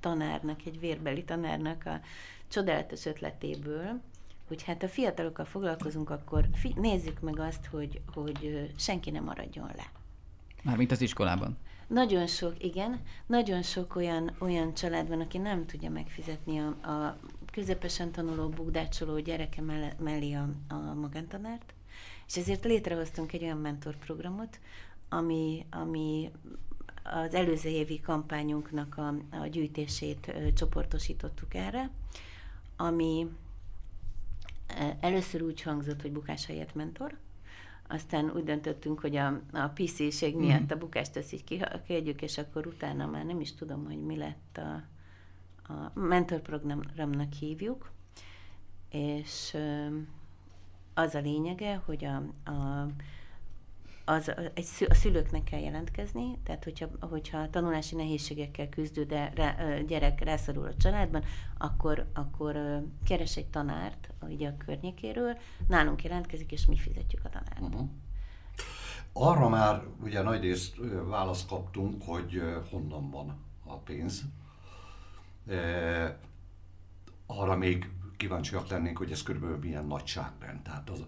tanárnak, 0.00 0.64
egy 0.66 0.80
vérbeli 0.80 1.24
tanárnak 1.24 1.86
a 1.86 2.00
csodálatos 2.48 3.06
ötletéből, 3.06 4.00
hogy 4.48 4.62
hát 4.62 4.82
a 4.82 4.88
fiatalokkal 4.88 5.44
foglalkozunk, 5.44 6.10
akkor 6.10 6.48
fi- 6.54 6.76
nézzük 6.76 7.20
meg 7.20 7.38
azt, 7.38 7.66
hogy, 7.66 8.00
hogy 8.14 8.70
senki 8.76 9.10
nem 9.10 9.24
maradjon 9.24 9.70
le. 9.76 10.01
Mármint 10.62 10.90
az 10.90 11.00
iskolában. 11.00 11.56
Nagyon 11.86 12.26
sok, 12.26 12.64
igen, 12.64 13.00
nagyon 13.26 13.62
sok 13.62 13.96
olyan, 13.96 14.32
olyan 14.38 14.74
család 14.74 15.08
van, 15.08 15.20
aki 15.20 15.38
nem 15.38 15.66
tudja 15.66 15.90
megfizetni 15.90 16.58
a, 16.58 16.66
a 16.90 17.18
közepesen 17.52 18.12
tanuló, 18.12 18.48
bugdácsoló 18.48 19.18
gyereke 19.18 19.62
mellé 19.98 20.32
a, 20.32 20.48
a 20.68 20.94
magántanárt, 20.94 21.74
és 22.26 22.36
ezért 22.36 22.64
létrehoztunk 22.64 23.32
egy 23.32 23.42
olyan 23.42 23.58
mentorprogramot, 23.58 24.60
ami, 25.08 25.66
ami 25.70 26.30
az 27.02 27.34
előző 27.34 27.68
évi 27.68 28.00
kampányunknak 28.00 28.96
a, 28.96 29.14
a 29.30 29.46
gyűjtését 29.46 30.28
ö, 30.28 30.52
csoportosítottuk 30.52 31.54
erre, 31.54 31.90
ami 32.76 33.28
először 35.00 35.42
úgy 35.42 35.62
hangzott, 35.62 36.02
hogy 36.02 36.12
bukás 36.12 36.46
helyett 36.46 36.74
mentor, 36.74 37.16
aztán 37.92 38.30
úgy 38.34 38.44
döntöttünk, 38.44 39.00
hogy 39.00 39.16
a, 39.16 39.40
a 39.52 39.68
PC-ség 39.68 40.36
miatt 40.36 40.60
mhm. 40.60 40.72
a 40.72 40.76
bukást 40.76 41.16
ezt 41.16 41.32
így 41.32 41.44
kihagyjuk, 41.44 42.22
és 42.22 42.38
akkor 42.38 42.66
utána 42.66 43.06
már 43.06 43.24
nem 43.24 43.40
is 43.40 43.54
tudom, 43.54 43.84
hogy 43.84 44.00
mi 44.00 44.16
lett 44.16 44.58
a, 44.58 44.82
a 45.72 45.90
mentorprogramnak 45.94 47.32
hívjuk, 47.32 47.90
és 48.90 49.56
az 50.94 51.14
a 51.14 51.20
lényege, 51.20 51.74
hogy 51.84 52.04
a, 52.04 52.16
a 52.50 52.86
az, 54.04 54.32
egy, 54.54 54.68
a 54.88 54.94
szülőknek 54.94 55.44
kell 55.44 55.60
jelentkezni, 55.60 56.38
tehát 56.44 56.64
hogyha, 56.64 56.88
hogyha 57.00 57.50
tanulási 57.50 57.96
nehézségekkel 57.96 58.68
küzdő 58.68 59.04
de 59.04 59.32
rá, 59.34 59.78
gyerek 59.78 60.24
rászorul 60.24 60.66
a 60.66 60.76
családban, 60.76 61.24
akkor, 61.58 62.06
akkor 62.14 62.82
keres 63.04 63.36
egy 63.36 63.46
tanárt 63.46 64.08
ugye 64.20 64.48
a 64.48 64.56
környékéről, 64.56 65.38
nálunk 65.68 66.04
jelentkezik, 66.04 66.52
és 66.52 66.66
mi 66.66 66.76
fizetjük 66.76 67.24
a 67.24 67.28
tanárt. 67.28 67.60
Uh-huh. 67.60 67.88
Arra 69.12 69.48
már 69.48 69.82
ugye 70.02 70.22
nagy 70.22 70.40
részt 70.40 70.76
választ 71.08 71.48
kaptunk, 71.48 72.02
hogy 72.06 72.42
honnan 72.70 73.10
van 73.10 73.38
a 73.64 73.76
pénz. 73.76 74.22
E, 75.46 76.18
arra 77.26 77.56
még 77.56 77.90
kíváncsiak 78.16 78.68
lennénk, 78.68 78.98
hogy 78.98 79.10
ez 79.10 79.22
körülbelül 79.22 79.58
milyen 79.58 79.86
nagyságrend. 79.86 80.62
Tehát 80.62 80.90
az, 80.90 81.04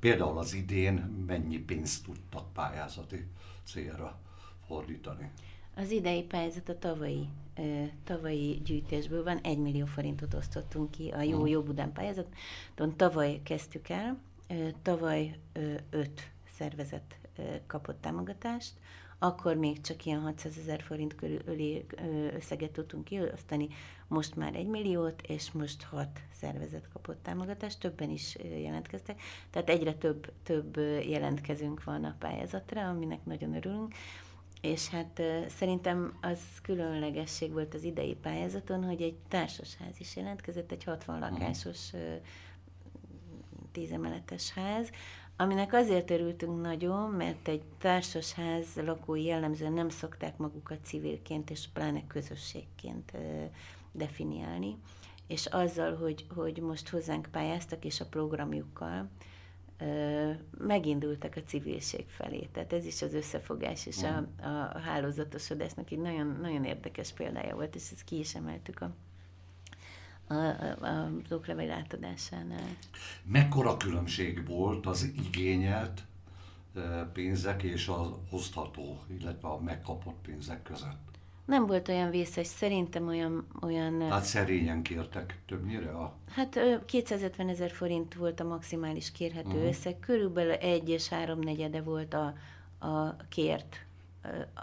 Például 0.00 0.38
az 0.38 0.54
idén 0.54 0.94
mennyi 1.26 1.58
pénzt 1.58 2.04
tudtak 2.04 2.52
pályázati 2.52 3.26
célra 3.64 4.18
fordítani? 4.66 5.30
Az 5.76 5.90
idei 5.90 6.22
pályázat 6.22 6.68
a 6.68 6.78
tavalyi, 6.78 7.28
tavalyi 8.04 8.60
gyűjtésből 8.64 9.24
van, 9.24 9.38
1 9.38 9.58
millió 9.58 9.86
forintot 9.86 10.34
osztottunk 10.34 10.90
ki 10.90 11.08
a 11.08 11.22
Jó 11.22 11.46
Jó 11.46 11.62
Budán 11.62 11.92
pályázaton. 11.92 12.96
Tavaly 12.96 13.40
kezdtük 13.42 13.88
el, 13.88 14.18
tavaly 14.82 15.38
öt 15.90 16.30
szervezet 16.56 17.18
kapott 17.66 18.00
támogatást, 18.00 18.72
akkor 19.18 19.56
még 19.56 19.80
csak 19.80 20.04
ilyen 20.04 20.20
600 20.20 20.58
ezer 20.58 20.82
forint 20.82 21.14
körüli 21.14 21.86
összeget 22.34 22.70
tudtunk 22.70 23.04
kiosztani, 23.04 23.68
most 24.08 24.36
már 24.36 24.54
egy 24.54 24.66
milliót, 24.66 25.22
és 25.22 25.52
most 25.52 25.82
hat 25.82 26.20
szervezet 26.32 26.88
kapott 26.92 27.22
támogatást, 27.22 27.80
többen 27.80 28.10
is 28.10 28.36
jelentkeztek, 28.62 29.20
tehát 29.50 29.68
egyre 29.68 29.94
több, 29.94 30.32
több 30.42 30.76
jelentkezünk 31.08 31.84
van 31.84 32.04
a 32.04 32.16
pályázatra, 32.18 32.88
aminek 32.88 33.24
nagyon 33.24 33.54
örülünk, 33.54 33.94
és 34.60 34.88
hát 34.88 35.22
szerintem 35.48 36.18
az 36.20 36.40
különlegesség 36.62 37.52
volt 37.52 37.74
az 37.74 37.82
idei 37.82 38.14
pályázaton, 38.14 38.84
hogy 38.84 39.02
egy 39.02 39.16
társasház 39.28 40.00
is 40.00 40.16
jelentkezett, 40.16 40.72
egy 40.72 40.84
60 40.84 41.18
lakásos 41.18 41.92
tízemeletes 43.72 44.52
ház, 44.52 44.90
aminek 45.40 45.72
azért 45.72 46.10
örültünk 46.10 46.60
nagyon, 46.60 47.10
mert 47.10 47.48
egy 47.48 47.62
társasház 47.78 48.66
lakói 48.74 49.24
jellemzően 49.24 49.72
nem 49.72 49.88
szokták 49.88 50.36
magukat 50.36 50.78
civilként 50.84 51.50
és 51.50 51.68
pláne 51.72 52.06
közösségként 52.06 53.12
definiálni, 53.92 54.76
és 55.26 55.46
azzal, 55.46 55.96
hogy, 55.96 56.26
hogy 56.34 56.58
most 56.60 56.88
hozzánk 56.88 57.28
pályáztak, 57.30 57.84
és 57.84 58.00
a 58.00 58.06
programjukkal 58.06 59.08
megindultak 60.58 61.36
a 61.36 61.42
civilség 61.42 62.08
felé. 62.08 62.48
Tehát 62.52 62.72
ez 62.72 62.84
is 62.84 63.02
az 63.02 63.14
összefogás 63.14 63.86
és 63.86 64.02
a, 64.02 64.10
mhm. 64.10 64.48
a 64.48 64.78
hálózatosodásnak 64.78 65.90
egy 65.90 65.98
nagyon, 65.98 66.38
nagyon 66.40 66.64
érdekes 66.64 67.12
példája 67.12 67.54
volt, 67.54 67.74
és 67.74 67.90
ezt 67.92 68.04
ki 68.04 68.18
is 68.18 68.34
emeltük 68.34 68.80
a, 68.80 68.94
a, 70.28 70.34
a, 70.34 70.76
az 70.84 71.32
oklevél 71.32 71.70
átadásánál. 71.70 72.76
Mekkora 73.24 73.76
különbség 73.76 74.46
volt 74.46 74.86
az 74.86 75.12
igényelt 75.26 76.02
pénzek 77.12 77.62
és 77.62 77.88
az 77.88 78.06
hozható, 78.30 78.98
illetve 79.18 79.48
a 79.48 79.60
megkapott 79.60 80.16
pénzek 80.22 80.62
között? 80.62 81.06
Nem 81.44 81.66
volt 81.66 81.88
olyan 81.88 82.10
vészes, 82.10 82.46
szerintem 82.46 83.06
olyan... 83.06 83.46
olyan 83.62 83.98
Tehát 83.98 84.24
szerényen 84.24 84.82
kértek 84.82 85.38
többnyire? 85.46 85.90
A... 85.90 86.16
Hát 86.30 86.60
250 86.86 87.48
ezer 87.48 87.70
forint 87.70 88.14
volt 88.14 88.40
a 88.40 88.44
maximális 88.44 89.12
kérhető 89.12 89.48
uh-huh. 89.48 89.66
összeg, 89.66 89.98
körülbelül 90.00 90.52
egy 90.52 90.88
és 90.88 91.08
háromnegyede 91.08 91.82
volt 91.82 92.14
a, 92.14 92.34
a 92.86 93.16
kért 93.28 93.86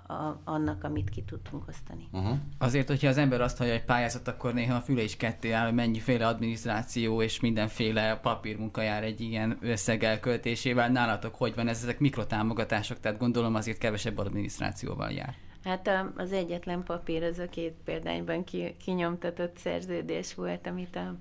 a, 0.07 0.41
annak, 0.43 0.83
amit 0.83 1.09
ki 1.09 1.21
tudtunk 1.21 1.67
osztani. 1.67 2.07
Uh-huh. 2.11 2.37
Azért, 2.57 2.87
hogyha 2.87 3.07
az 3.07 3.17
ember 3.17 3.41
azt 3.41 3.57
hallja, 3.57 3.73
hogy 3.73 3.83
pályázat, 3.83 4.27
akkor 4.27 4.53
néha 4.53 4.75
a 4.75 4.81
füle 4.81 5.01
is 5.01 5.17
ketté 5.17 5.51
áll, 5.51 5.65
hogy 5.65 5.73
mennyiféle 5.73 6.27
adminisztráció 6.27 7.21
és 7.21 7.39
mindenféle 7.39 8.19
papírmunka 8.19 8.81
jár 8.81 9.03
egy 9.03 9.21
ilyen 9.21 9.57
összeg 9.61 10.03
elköltésével. 10.03 10.89
Nálatok 10.89 11.35
hogy 11.35 11.55
van 11.55 11.67
ez? 11.67 11.83
Ezek 11.83 11.99
mikrotámogatások, 11.99 12.99
tehát 12.99 13.17
gondolom 13.17 13.55
azért 13.55 13.77
kevesebb 13.77 14.17
adminisztrációval 14.17 15.11
jár. 15.11 15.35
Hát 15.63 15.89
az 16.15 16.31
egyetlen 16.31 16.83
papír 16.83 17.23
az 17.23 17.39
a 17.39 17.49
két 17.49 17.73
példányban 17.83 18.43
ki, 18.43 18.75
kinyomtatott 18.83 19.57
szerződés 19.57 20.35
volt, 20.35 20.67
amit, 20.67 20.95
a, 20.95 21.15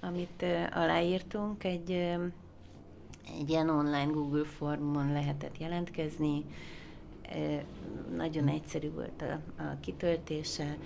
amit 0.00 0.44
aláírtunk. 0.72 1.64
Egy, 1.64 1.90
egy 3.38 3.48
ilyen 3.48 3.68
online 3.68 4.12
Google 4.12 4.44
formon 4.44 5.12
lehetett 5.12 5.58
jelentkezni, 5.58 6.44
nagyon 8.16 8.48
egyszerű 8.48 8.90
volt 8.90 9.22
a, 9.22 9.62
a 9.62 9.76
kitöltése. 9.80 10.76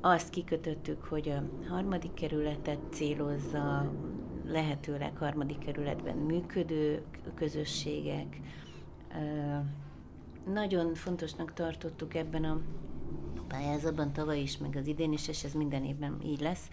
Azt 0.00 0.30
kikötöttük, 0.30 1.04
hogy 1.04 1.28
a 1.28 1.68
harmadik 1.68 2.14
kerületet 2.14 2.78
célozza, 2.90 3.92
lehetőleg 4.46 5.16
harmadik 5.16 5.58
kerületben 5.58 6.16
működő 6.16 7.02
közösségek, 7.34 8.40
nagyon 10.52 10.94
fontosnak 10.94 11.52
tartottuk 11.52 12.14
ebben 12.14 12.44
a 12.44 12.60
pályázatban 13.48 14.12
tavaly 14.12 14.40
is, 14.40 14.58
meg 14.58 14.76
az 14.76 14.86
idén 14.86 15.12
is, 15.12 15.28
és 15.28 15.44
ez 15.44 15.52
minden 15.52 15.84
évben 15.84 16.18
így 16.24 16.40
lesz, 16.40 16.68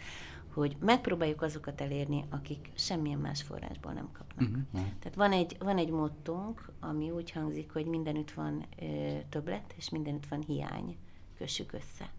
hogy 0.53 0.75
megpróbáljuk 0.79 1.41
azokat 1.41 1.81
elérni, 1.81 2.25
akik 2.29 2.69
semmilyen 2.75 3.19
más 3.19 3.41
forrásból 3.41 3.91
nem 3.91 4.09
kapnak. 4.11 4.49
Uh-huh. 4.49 4.87
Tehát 4.99 5.15
van 5.15 5.31
egy, 5.31 5.55
van 5.59 5.77
egy 5.77 5.89
mottónk, 5.89 6.71
ami 6.79 7.11
úgy 7.11 7.31
hangzik, 7.31 7.71
hogy 7.71 7.85
mindenütt 7.85 8.31
van 8.31 8.65
ö, 8.81 8.85
többlet, 9.29 9.73
és 9.77 9.89
mindenütt 9.89 10.27
van 10.27 10.43
hiány. 10.47 10.97
Kössük 11.37 11.73
össze. 11.73 12.09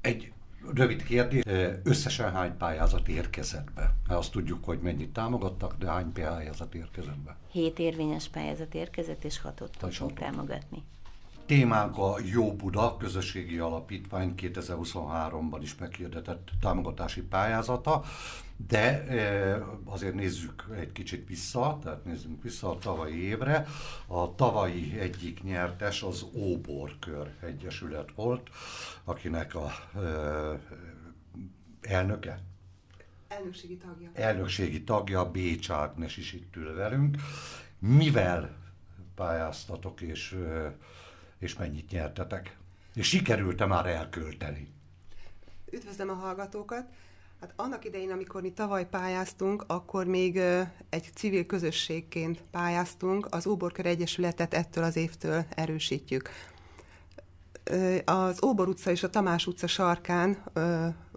Egy 0.00 0.32
Rövid 0.74 1.02
kérdés, 1.02 1.42
összesen 1.82 2.32
hány 2.32 2.56
pályázat 2.56 3.08
érkezett 3.08 3.72
be? 3.72 3.94
Mert 4.06 4.18
azt 4.18 4.32
tudjuk, 4.32 4.64
hogy 4.64 4.78
mennyit 4.80 5.12
támogattak, 5.12 5.78
de 5.78 5.90
hány 5.90 6.12
pályázat 6.12 6.74
érkezett 6.74 7.18
be? 7.18 7.36
Hét 7.50 7.78
érvényes 7.78 8.28
pályázat 8.28 8.74
érkezett, 8.74 9.24
és 9.24 9.40
hatot 9.40 9.76
tudtunk 9.78 10.18
támogatni. 10.18 10.82
Témánk 11.46 11.98
a 11.98 12.16
Jó 12.32 12.52
Buda 12.52 12.96
közösségi 12.96 13.58
alapítvány 13.58 14.34
2023-ban 14.36 15.58
is 15.62 15.74
meghirdetett 15.76 16.48
támogatási 16.60 17.22
pályázata, 17.22 18.04
de 18.68 19.04
azért 19.84 20.14
nézzük 20.14 20.64
egy 20.74 20.92
kicsit 20.92 21.28
vissza, 21.28 21.78
tehát 21.82 22.04
nézzünk 22.04 22.42
vissza 22.42 22.70
a 22.70 22.78
tavalyi 22.78 23.22
évre. 23.22 23.66
A 24.06 24.34
tavalyi 24.34 24.98
egyik 24.98 25.42
nyertes 25.42 26.02
az 26.02 26.26
Óborkör 26.34 27.32
Egyesület 27.40 28.12
volt, 28.14 28.48
akinek 29.04 29.54
a 29.54 29.70
elnöke, 31.80 32.40
Elnökségi 33.28 33.76
tagja. 33.76 34.10
Elnökségi 34.12 34.84
tagja, 34.84 35.30
Bécs 35.30 35.70
Ágnes 35.70 36.16
is 36.16 36.32
itt 36.32 36.56
ül 36.56 36.74
velünk. 36.74 37.16
Mivel 37.78 38.56
pályáztatok 39.14 40.00
és 40.00 40.36
és 41.44 41.54
mennyit 41.54 41.90
nyertetek? 41.90 42.56
És 42.94 43.08
sikerült-e 43.08 43.66
már 43.66 43.86
elkölteni? 43.86 44.68
Üdvözlöm 45.72 46.10
a 46.10 46.14
hallgatókat! 46.14 46.84
Hát 47.40 47.52
annak 47.56 47.84
idején, 47.84 48.10
amikor 48.10 48.42
mi 48.42 48.52
tavaly 48.52 48.88
pályáztunk, 48.88 49.64
akkor 49.66 50.06
még 50.06 50.36
egy 50.88 51.10
civil 51.14 51.46
közösségként 51.46 52.42
pályáztunk, 52.50 53.26
az 53.30 53.46
Óborkör 53.46 53.86
Egyesületet 53.86 54.54
ettől 54.54 54.84
az 54.84 54.96
évtől 54.96 55.44
erősítjük. 55.54 56.30
Az 58.04 58.44
Óbor 58.44 58.68
utca 58.68 58.90
és 58.90 59.02
a 59.02 59.10
Tamás 59.10 59.46
utca 59.46 59.66
sarkán 59.66 60.44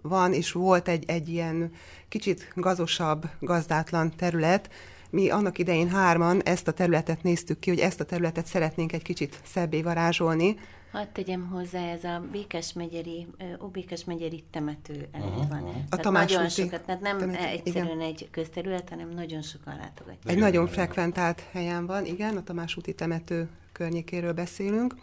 van 0.02 0.32
és 0.32 0.52
volt 0.52 0.88
egy, 0.88 1.04
egy 1.06 1.28
ilyen 1.28 1.72
kicsit 2.08 2.52
gazosabb, 2.54 3.28
gazdátlan 3.40 4.16
terület, 4.16 4.70
mi 5.10 5.30
annak 5.30 5.58
idején 5.58 5.88
hárman 5.88 6.42
ezt 6.42 6.68
a 6.68 6.72
területet 6.72 7.22
néztük 7.22 7.58
ki, 7.58 7.70
hogy 7.70 7.78
ezt 7.78 8.00
a 8.00 8.04
területet 8.04 8.46
szeretnénk 8.46 8.92
egy 8.92 9.02
kicsit 9.02 9.40
szebbé 9.44 9.82
varázsolni. 9.82 10.56
Hadd 10.92 11.06
tegyem 11.12 11.46
hozzá, 11.46 11.80
ez 11.80 12.04
a 12.04 12.22
Békes 12.32 12.72
megyeri, 12.72 13.26
Óbékes 13.62 14.04
megyeri 14.04 14.44
temető 14.50 15.08
előtt 15.12 15.48
van. 15.48 15.86
A 15.90 15.96
Tamás 15.96 16.32
nagyon 16.32 16.48
sokat, 16.48 16.82
tehát 16.82 17.00
nem 17.00 17.18
temető, 17.18 17.44
egyszerűen 17.44 17.86
igen. 17.86 18.00
egy 18.00 18.28
közterület, 18.30 18.88
hanem 18.88 19.08
nagyon 19.08 19.42
sokan 19.42 19.76
látogatják. 19.76 20.34
Egy 20.36 20.38
nagyon 20.38 20.66
frekventált 20.66 21.40
helyen 21.52 21.86
van, 21.86 22.04
igen, 22.04 22.36
a 22.36 22.42
Tamás 22.42 22.76
úti 22.76 22.94
temető 22.94 23.48
környékéről 23.72 24.32
beszélünk. 24.32 24.94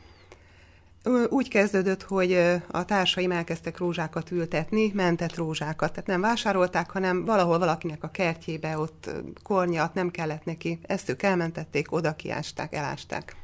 Úgy 1.30 1.50
kezdődött, 1.50 2.04
hogy 2.04 2.34
a 2.68 2.86
társaim 2.86 3.32
elkezdtek 3.32 3.78
rózsákat 3.78 4.32
ültetni, 4.32 4.92
mentett 4.94 5.36
rózsákat. 5.36 5.92
Tehát 5.92 6.08
nem 6.08 6.22
vásárolták, 6.22 6.90
hanem 6.92 7.26
valahol 7.26 7.60
valakinek 7.60 8.04
a 8.04 8.08
kertjébe 8.08 8.78
ott 8.78 9.12
kornyat 9.44 9.94
nem 9.94 10.10
kellett 10.12 10.46
neki. 10.46 10.80
Ezt 10.88 11.10
ők 11.10 11.24
elmentették, 11.24 11.92
oda 11.92 12.16
kiásták, 12.16 12.76
elásták. 12.76 13.36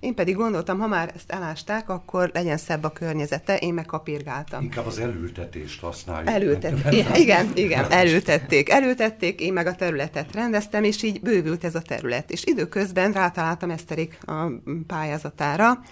Én 0.00 0.14
pedig 0.14 0.34
gondoltam, 0.34 0.78
ha 0.78 0.86
már 0.86 1.12
ezt 1.14 1.30
elásták, 1.30 1.88
akkor 1.88 2.30
legyen 2.32 2.56
szebb 2.56 2.84
a 2.84 2.92
környezete, 2.92 3.56
én 3.56 3.74
meg 3.74 3.86
kapirgáltam. 3.86 4.62
Inkább 4.62 4.86
az 4.86 4.98
elültetést 4.98 5.80
használjuk. 5.80 6.30
Elültették, 6.30 7.18
igen, 7.18 7.50
igen, 7.54 7.90
elültették. 7.90 8.70
Elültették, 8.70 9.40
én 9.40 9.52
meg 9.52 9.66
a 9.66 9.74
területet 9.74 10.34
rendeztem, 10.34 10.84
és 10.84 11.02
így 11.02 11.20
bővült 11.20 11.64
ez 11.64 11.74
a 11.74 11.82
terület. 11.82 12.30
És 12.30 12.44
időközben 12.44 13.12
rátaláltam 13.12 13.70
Eszterik 13.70 14.18
a 14.26 14.52
pályázatára, 14.86 15.82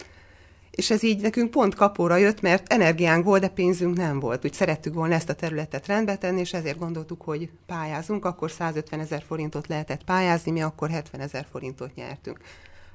és 0.75 0.91
ez 0.91 1.03
így 1.03 1.21
nekünk 1.21 1.51
pont 1.51 1.75
kapóra 1.75 2.17
jött, 2.17 2.41
mert 2.41 2.73
energiánk 2.73 3.25
volt, 3.25 3.41
de 3.41 3.49
pénzünk 3.49 3.97
nem 3.97 4.21
volt. 4.21 4.45
Úgy 4.45 4.53
szerettük 4.53 4.95
volna 4.95 5.15
ezt 5.15 5.29
a 5.29 5.35
területet 5.35 5.87
rendbe 5.87 6.17
tenni, 6.17 6.41
és 6.41 6.53
ezért 6.53 6.79
gondoltuk, 6.79 7.23
hogy 7.23 7.51
pályázunk. 7.67 8.25
Akkor 8.25 8.51
150 8.51 9.01
ezer 9.01 9.23
forintot 9.27 9.67
lehetett 9.67 10.05
pályázni, 10.05 10.51
mi 10.51 10.63
akkor 10.63 10.91
70 10.91 11.21
ezer 11.21 11.47
forintot 11.51 11.95
nyertünk. 11.95 12.39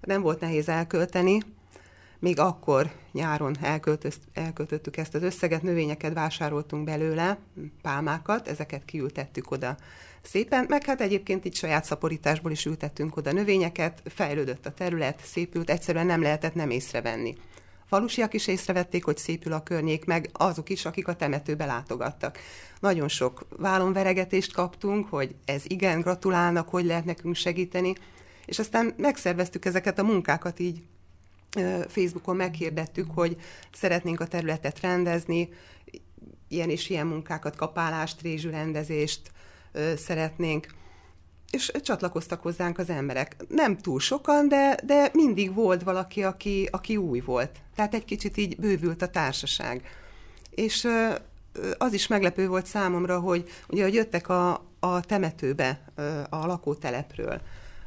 Nem 0.01 0.21
volt 0.21 0.39
nehéz 0.39 0.69
elkölteni, 0.69 1.39
még 2.19 2.39
akkor 2.39 2.91
nyáron 3.11 3.55
elköltöttük 4.33 4.97
ezt 4.97 5.15
az 5.15 5.23
összeget, 5.23 5.61
növényeket 5.61 6.13
vásároltunk 6.13 6.83
belőle, 6.83 7.37
pálmákat, 7.81 8.47
ezeket 8.47 8.85
kiültettük 8.85 9.51
oda 9.51 9.77
szépen, 10.21 10.65
meg 10.69 10.85
hát 10.85 11.01
egyébként 11.01 11.45
itt 11.45 11.55
saját 11.55 11.85
szaporításból 11.85 12.51
is 12.51 12.65
ültettünk 12.65 13.17
oda 13.17 13.31
növényeket, 13.31 14.01
fejlődött 14.05 14.65
a 14.65 14.71
terület, 14.71 15.21
szépült, 15.23 15.69
egyszerűen 15.69 16.05
nem 16.05 16.21
lehetett 16.21 16.53
nem 16.53 16.69
észrevenni 16.69 17.35
falusiak 17.89 18.33
is 18.33 18.47
észrevették, 18.47 19.03
hogy 19.03 19.17
szépül 19.17 19.53
a 19.53 19.63
környék, 19.63 20.05
meg 20.05 20.29
azok 20.33 20.69
is, 20.69 20.85
akik 20.85 21.07
a 21.07 21.15
temetőbe 21.15 21.65
látogattak. 21.65 22.37
Nagyon 22.79 23.07
sok 23.07 23.47
vállonveregetést 23.57 24.53
kaptunk, 24.53 25.09
hogy 25.09 25.35
ez 25.45 25.63
igen, 25.67 26.01
gratulálnak, 26.01 26.69
hogy 26.69 26.85
lehet 26.85 27.05
nekünk 27.05 27.35
segíteni, 27.35 27.93
és 28.45 28.59
aztán 28.59 28.93
megszerveztük 28.97 29.65
ezeket 29.65 29.99
a 29.99 30.03
munkákat 30.03 30.59
így 30.59 30.83
Facebookon 31.87 32.35
meghirdettük, 32.35 33.07
hogy 33.13 33.37
szeretnénk 33.71 34.19
a 34.19 34.27
területet 34.27 34.79
rendezni, 34.79 35.49
ilyen 36.47 36.69
és 36.69 36.89
ilyen 36.89 37.07
munkákat, 37.07 37.55
kapálást, 37.55 38.21
rézsürendezést 38.21 39.31
szeretnénk 39.95 40.67
és 41.51 41.71
csatlakoztak 41.81 42.41
hozzánk 42.41 42.77
az 42.77 42.89
emberek. 42.89 43.35
Nem 43.47 43.77
túl 43.77 43.99
sokan, 43.99 44.47
de, 44.47 44.77
de 44.83 45.09
mindig 45.13 45.53
volt 45.53 45.83
valaki, 45.83 46.23
aki, 46.23 46.67
aki 46.71 46.97
új 46.97 47.19
volt. 47.19 47.51
Tehát 47.75 47.93
egy 47.93 48.05
kicsit 48.05 48.37
így 48.37 48.57
bővült 48.57 49.01
a 49.01 49.09
társaság. 49.09 49.81
És 50.49 50.87
az 51.77 51.93
is 51.93 52.07
meglepő 52.07 52.47
volt 52.47 52.65
számomra, 52.65 53.19
hogy 53.19 53.49
ugye, 53.67 53.83
hogy 53.83 53.93
jöttek 53.93 54.29
a, 54.29 54.65
a 54.79 54.99
temetőbe 55.01 55.81
a 56.29 56.45
lakótelepről. 56.45 57.41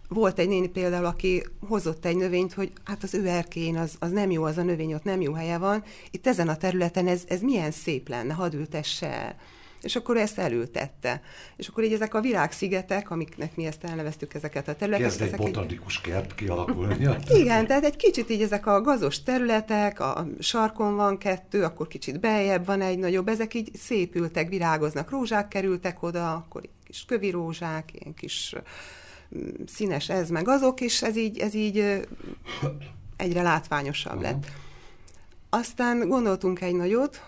volt 0.08 0.38
egy 0.38 0.48
néni 0.48 0.68
például, 0.68 1.04
aki 1.04 1.42
hozott 1.68 2.04
egy 2.04 2.16
növényt, 2.16 2.52
hogy 2.52 2.72
hát 2.84 3.02
az 3.02 3.14
ő 3.14 3.26
erkén 3.26 3.76
az, 3.76 3.94
az 3.98 4.10
nem 4.10 4.30
jó, 4.30 4.42
az 4.42 4.58
a 4.58 4.62
növény 4.62 4.94
ott 4.94 5.04
nem 5.04 5.20
jó 5.20 5.32
helye 5.32 5.58
van. 5.58 5.84
Itt 6.10 6.26
ezen 6.26 6.48
a 6.48 6.56
területen 6.56 7.06
ez, 7.06 7.22
ez 7.28 7.40
milyen 7.40 7.70
szép 7.70 8.08
lenne, 8.08 8.32
hadd 8.32 8.54
ültesse 8.54 9.06
el 9.06 9.36
és 9.82 9.96
akkor 9.96 10.16
ezt 10.16 10.38
elültette. 10.38 11.22
És 11.56 11.68
akkor 11.68 11.84
így 11.84 11.92
ezek 11.92 12.14
a 12.14 12.20
virágszigetek, 12.20 13.10
amiknek 13.10 13.56
mi 13.56 13.66
ezt 13.66 13.84
elneveztük 13.84 14.34
ezeket 14.34 14.68
a 14.68 14.74
területeket. 14.74 15.18
Kezd 15.18 15.32
egy 15.32 15.38
botanikus 15.38 15.96
így... 15.96 16.02
kert 16.02 16.34
kialakulni. 16.34 17.08
Igen, 17.40 17.66
tehát 17.66 17.84
egy 17.84 17.96
kicsit 17.96 18.30
így 18.30 18.42
ezek 18.42 18.66
a 18.66 18.80
gazos 18.80 19.22
területek, 19.22 20.00
a 20.00 20.26
sarkon 20.38 20.96
van 20.96 21.18
kettő, 21.18 21.62
akkor 21.64 21.86
kicsit 21.86 22.20
beljebb 22.20 22.66
van 22.66 22.80
egy 22.80 22.98
nagyobb, 22.98 23.28
ezek 23.28 23.54
így 23.54 23.70
szépültek, 23.74 24.48
virágoznak, 24.48 25.10
rózsák 25.10 25.48
kerültek 25.48 26.02
oda, 26.02 26.32
akkor 26.32 26.62
kis 26.84 27.04
kövi 27.04 27.30
rózsák, 27.30 27.90
ilyen 27.92 28.14
kis 28.14 28.54
mm, 29.36 29.48
színes 29.66 30.08
ez 30.08 30.30
meg 30.30 30.48
azok, 30.48 30.80
és 30.80 31.02
ez 31.02 31.16
így, 31.16 31.38
ez 31.38 31.54
így 31.54 32.06
egyre 33.16 33.42
látványosabb 33.42 34.16
uh-huh. 34.16 34.30
lett. 34.30 34.46
Aztán 35.50 36.08
gondoltunk 36.08 36.60
egy 36.60 36.74
nagyot, 36.74 37.24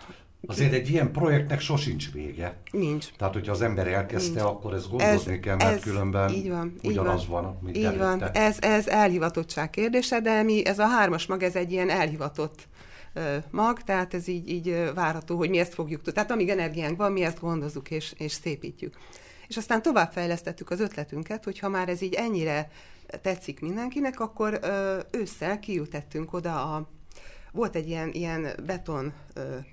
Azért 0.47 0.73
egy 0.73 0.91
ilyen 0.91 1.13
projektnek 1.13 1.61
sosincs 1.61 2.13
vége. 2.13 2.57
Nincs. 2.71 3.07
Tehát, 3.17 3.35
hogyha 3.35 3.53
az 3.53 3.63
ember 3.63 3.87
elkezdte, 3.87 4.43
Nincs. 4.43 4.55
akkor 4.55 4.75
ezt 4.75 4.91
gondozni 4.91 5.33
ez, 5.33 5.41
kell, 5.41 5.57
mert 5.57 5.77
ez, 5.77 5.83
különben 5.83 6.31
így 6.31 6.51
van, 6.51 6.75
ugyanaz 6.83 7.23
így 7.23 7.29
van, 7.29 7.43
van 7.43 7.59
mint 7.63 7.77
Így 7.77 7.85
előtte. 7.85 8.05
van. 8.05 8.23
Ez, 8.23 8.57
ez 8.61 8.87
elhivatottság 8.87 9.71
kérdése, 9.71 10.21
de 10.21 10.43
mi, 10.43 10.67
ez 10.67 10.79
a 10.79 10.87
hármas 10.87 11.27
mag, 11.27 11.43
ez 11.43 11.57
egy 11.57 11.73
ilyen 11.73 11.91
elhivatott 11.91 12.69
mag, 13.51 13.83
tehát 13.83 14.15
ez 14.15 14.29
így, 14.29 14.49
így 14.49 14.91
várható, 14.95 15.37
hogy 15.37 15.51
mi 15.51 15.59
ezt 15.59 15.75
fogjuk 15.75 15.99
tudni. 15.99 16.13
Tehát 16.13 16.31
amíg 16.31 16.49
energiánk 16.49 16.97
van, 16.97 17.13
mi 17.13 17.23
ezt 17.23 17.41
gondozzuk 17.41 17.91
és, 17.91 18.13
és 18.17 18.33
szépítjük. 18.33 18.97
És 19.49 19.57
aztán 19.57 19.83
továbbfejlesztettük 19.83 20.71
az 20.71 20.81
ötletünket, 20.81 21.45
hogy 21.45 21.59
ha 21.59 21.69
már 21.69 21.89
ez 21.89 22.03
így 22.03 22.15
ennyire 22.15 22.71
tetszik 23.23 23.61
mindenkinek, 23.61 24.21
akkor 24.21 24.61
ősszel 25.11 25.59
kiültettünk 25.59 26.33
oda 26.33 26.75
a 26.75 26.89
volt 27.55 27.77
egy 27.77 27.89
ilyen, 27.89 28.13
ilyen 28.13 28.49
beton 28.67 29.13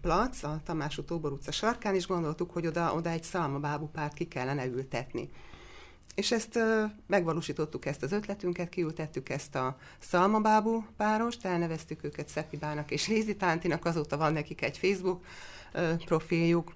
plac 0.01 0.43
a 0.43 0.61
Tamás 0.63 0.99
Tóbor 1.05 1.31
utca 1.31 1.51
sarkán, 1.51 1.95
és 1.95 2.07
gondoltuk, 2.07 2.51
hogy 2.51 2.67
oda, 2.67 2.93
oda 2.93 3.09
egy 3.09 3.23
szalmabábú 3.23 3.87
párt 3.87 4.13
ki 4.13 4.27
kellene 4.27 4.65
ültetni. 4.65 5.29
És 6.15 6.31
ezt 6.31 6.59
megvalósítottuk 7.07 7.85
ezt 7.85 8.03
az 8.03 8.11
ötletünket, 8.11 8.69
kiültettük 8.69 9.29
ezt 9.29 9.55
a 9.55 9.77
szalmabábú 9.99 10.85
párost, 10.97 11.45
elneveztük 11.45 12.03
őket 12.03 12.27
Szepibának 12.27 12.91
és 12.91 13.07
Rézitántinak, 13.07 13.85
azóta 13.85 14.17
van 14.17 14.33
nekik 14.33 14.61
egy 14.61 14.77
Facebook 14.77 15.25
profiljuk. 16.05 16.73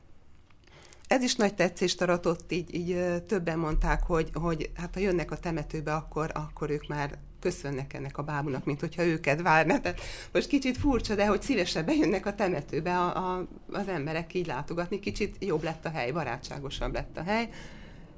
Ez 1.07 1.23
is 1.23 1.35
nagy 1.35 1.55
tetszést 1.55 2.01
aratott, 2.01 2.51
így, 2.51 2.75
így 2.75 3.23
többen 3.25 3.59
mondták, 3.59 4.03
hogy, 4.03 4.29
hogy 4.33 4.71
hát 4.75 4.93
ha 4.93 4.99
jönnek 4.99 5.31
a 5.31 5.37
temetőbe, 5.37 5.93
akkor, 5.93 6.31
akkor 6.33 6.69
ők 6.69 6.87
már 6.87 7.17
köszönnek 7.45 7.93
ennek 7.93 8.17
a 8.17 8.23
bábunak, 8.23 8.65
mint 8.65 8.79
hogyha 8.79 9.03
őket 9.03 9.41
várna. 9.41 9.79
Tehát 9.79 10.01
most 10.34 10.47
kicsit 10.47 10.77
furcsa, 10.77 11.15
de 11.15 11.25
hogy 11.25 11.41
szívesebben 11.41 11.95
jönnek 11.95 12.25
a 12.25 12.36
temetőbe 12.36 12.97
a, 12.97 13.34
a, 13.34 13.47
az 13.71 13.88
emberek 13.88 14.34
így 14.34 14.47
látogatni, 14.47 14.99
kicsit 14.99 15.36
jobb 15.39 15.63
lett 15.63 15.86
a 15.86 15.89
hely, 15.89 16.12
barátságosabb 16.12 16.93
lett 16.93 17.17
a 17.17 17.23
hely. 17.23 17.49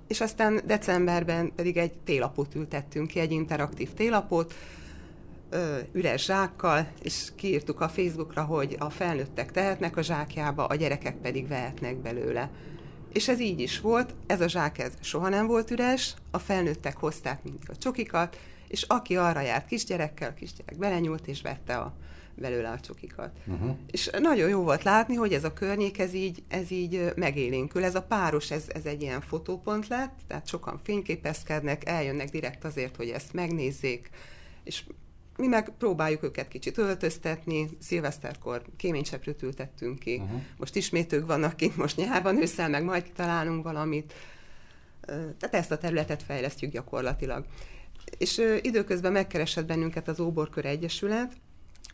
És 0.07 0.21
aztán 0.21 0.61
decemberben 0.65 1.51
pedig 1.55 1.77
egy 1.77 1.93
télapot 1.93 2.55
ültettünk 2.55 3.07
ki, 3.07 3.19
egy 3.19 3.31
interaktív 3.31 3.93
télapot, 3.93 4.53
üres 5.91 6.25
zsákkal, 6.25 6.87
és 7.01 7.31
kiírtuk 7.35 7.81
a 7.81 7.89
Facebookra, 7.89 8.43
hogy 8.43 8.75
a 8.79 8.89
felnőttek 8.89 9.51
tehetnek 9.51 9.97
a 9.97 10.01
zsákjába, 10.01 10.65
a 10.65 10.75
gyerekek 10.75 11.15
pedig 11.15 11.47
vehetnek 11.47 11.95
belőle. 11.95 12.49
És 13.13 13.27
ez 13.27 13.39
így 13.39 13.59
is 13.59 13.79
volt, 13.79 14.13
ez 14.27 14.41
a 14.41 14.47
zsák 14.47 14.79
ez 14.79 14.93
soha 15.01 15.29
nem 15.29 15.47
volt 15.47 15.71
üres, 15.71 16.13
a 16.31 16.39
felnőttek 16.39 16.97
hozták 16.97 17.43
mindig 17.43 17.69
a 17.69 17.77
csokikat, 17.77 18.37
és 18.67 18.81
aki 18.81 19.15
arra 19.15 19.41
járt 19.41 19.67
kisgyerekkel, 19.67 20.33
kisgyerek 20.33 20.77
belenyúlt 20.77 21.27
és 21.27 21.41
vette 21.41 21.77
a, 21.77 21.93
belőle 22.35 22.69
a 22.69 22.79
csokikat. 22.79 23.31
Uh-huh. 23.45 23.75
És 23.91 24.09
nagyon 24.19 24.49
jó 24.49 24.61
volt 24.63 24.83
látni, 24.83 25.15
hogy 25.15 25.33
ez 25.33 25.43
a 25.43 25.53
környék, 25.53 25.99
ez 25.99 26.13
így, 26.13 26.43
ez 26.47 26.71
így 26.71 27.11
megélénkül. 27.15 27.83
Ez 27.83 27.95
a 27.95 28.01
páros, 28.01 28.51
ez, 28.51 28.65
ez 28.73 28.85
egy 28.85 29.01
ilyen 29.01 29.21
fotópont 29.21 29.87
lett, 29.87 30.19
tehát 30.27 30.47
sokan 30.47 30.79
fényképezkednek, 30.83 31.87
eljönnek 31.89 32.29
direkt 32.29 32.63
azért, 32.63 32.95
hogy 32.95 33.09
ezt 33.09 33.33
megnézzék, 33.33 34.09
és 34.63 34.83
mi 35.37 35.47
meg 35.47 35.71
próbáljuk 35.77 36.23
őket 36.23 36.47
kicsit 36.47 36.77
öltöztetni, 36.77 37.69
szilveszterkor 37.79 38.61
kéménycseprőt 38.77 39.41
ültettünk 39.41 39.99
ki, 39.99 40.15
uh-huh. 40.15 40.41
most 40.57 40.75
ismét 40.75 41.13
ők 41.13 41.25
vannak 41.25 41.55
kint, 41.55 41.77
most 41.77 41.97
nyárban, 41.97 42.41
ősszel 42.41 42.69
meg 42.69 42.83
majd 42.83 43.11
találunk 43.15 43.63
valamit. 43.63 44.13
Tehát 45.07 45.55
ezt 45.55 45.71
a 45.71 45.77
területet 45.77 46.23
fejlesztjük 46.23 46.71
gyakorlatilag. 46.71 47.45
És 48.17 48.41
időközben 48.61 49.11
megkeresett 49.11 49.65
bennünket 49.65 50.07
az 50.07 50.19
Óborkör 50.19 50.65
Egyesület, 50.65 51.33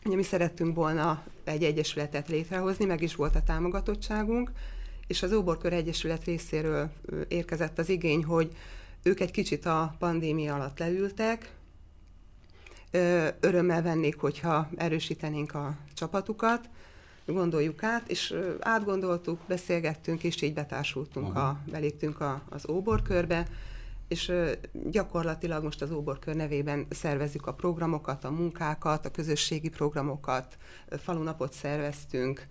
Ugye 0.04 0.16
mi 0.16 0.22
szerettünk 0.22 0.74
volna 0.74 1.24
egy 1.44 1.64
egyesületet 1.64 2.28
létrehozni, 2.28 2.84
meg 2.84 3.02
is 3.02 3.14
volt 3.14 3.34
a 3.34 3.42
támogatottságunk, 3.42 4.52
és 5.06 5.22
az 5.22 5.32
Óborkör 5.32 5.72
Egyesület 5.72 6.24
részéről 6.24 6.90
érkezett 7.28 7.78
az 7.78 7.88
igény, 7.88 8.24
hogy 8.24 8.52
ők 9.02 9.20
egy 9.20 9.30
kicsit 9.30 9.66
a 9.66 9.94
pandémia 9.98 10.54
alatt 10.54 10.78
leültek, 10.78 11.52
örömmel 13.40 13.82
vennék, 13.82 14.16
hogyha 14.16 14.68
erősítenénk 14.76 15.54
a 15.54 15.76
csapatukat, 15.94 16.68
gondoljuk 17.26 17.82
át, 17.82 18.10
és 18.10 18.34
átgondoltuk, 18.60 19.40
beszélgettünk, 19.48 20.22
és 20.24 20.42
így 20.42 20.54
betársultunk, 20.54 21.36
a, 21.36 21.60
beléptünk 21.70 22.20
a, 22.20 22.42
az 22.48 22.68
óborkörbe, 22.68 23.46
és 24.08 24.32
gyakorlatilag 24.90 25.62
most 25.62 25.82
az 25.82 25.90
Óborkör 25.90 26.34
nevében 26.34 26.86
szervezzük 26.90 27.46
a 27.46 27.54
programokat, 27.54 28.24
a 28.24 28.30
munkákat, 28.30 29.06
a 29.06 29.10
közösségi 29.10 29.68
programokat, 29.68 30.56
falunapot 30.88 31.52
szerveztünk, 31.52 32.46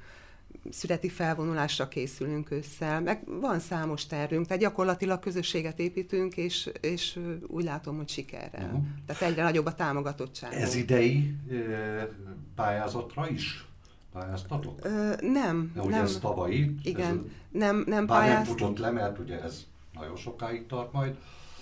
születi 0.69 1.09
felvonulásra 1.09 1.87
készülünk 1.87 2.51
ősszel, 2.51 3.01
meg 3.01 3.23
van 3.39 3.59
számos 3.59 4.05
tervünk, 4.05 4.45
tehát 4.45 4.61
gyakorlatilag 4.61 5.19
közösséget 5.19 5.79
építünk, 5.79 6.37
és, 6.37 6.69
és 6.81 7.19
úgy 7.47 7.63
látom, 7.63 7.97
hogy 7.97 8.09
sikerrel. 8.09 8.65
Uh-huh. 8.65 8.83
Tehát 9.05 9.21
egyre 9.21 9.43
nagyobb 9.43 9.65
a 9.65 9.75
támogatottság. 9.75 10.53
Ez 10.53 10.75
idei 10.75 11.35
pályázatra 12.55 13.29
is 13.29 13.67
pályáztatok? 14.11 14.79
Ö, 14.85 15.13
nem. 15.21 15.71
De 15.75 15.81
ugye 15.81 15.95
nem. 15.95 16.03
ez 16.03 16.17
tavalyi. 16.21 16.75
Igen, 16.83 17.09
ez, 17.09 17.31
nem, 17.51 17.83
nem 17.87 18.05
pályáztunk. 18.05 18.59
nem 18.59 18.67
futott 18.67 18.77
le, 18.77 18.91
mert 18.91 19.19
ugye 19.19 19.41
ez 19.41 19.65
nagyon 19.93 20.15
sokáig 20.15 20.65
tart 20.65 20.91
majd 20.91 21.15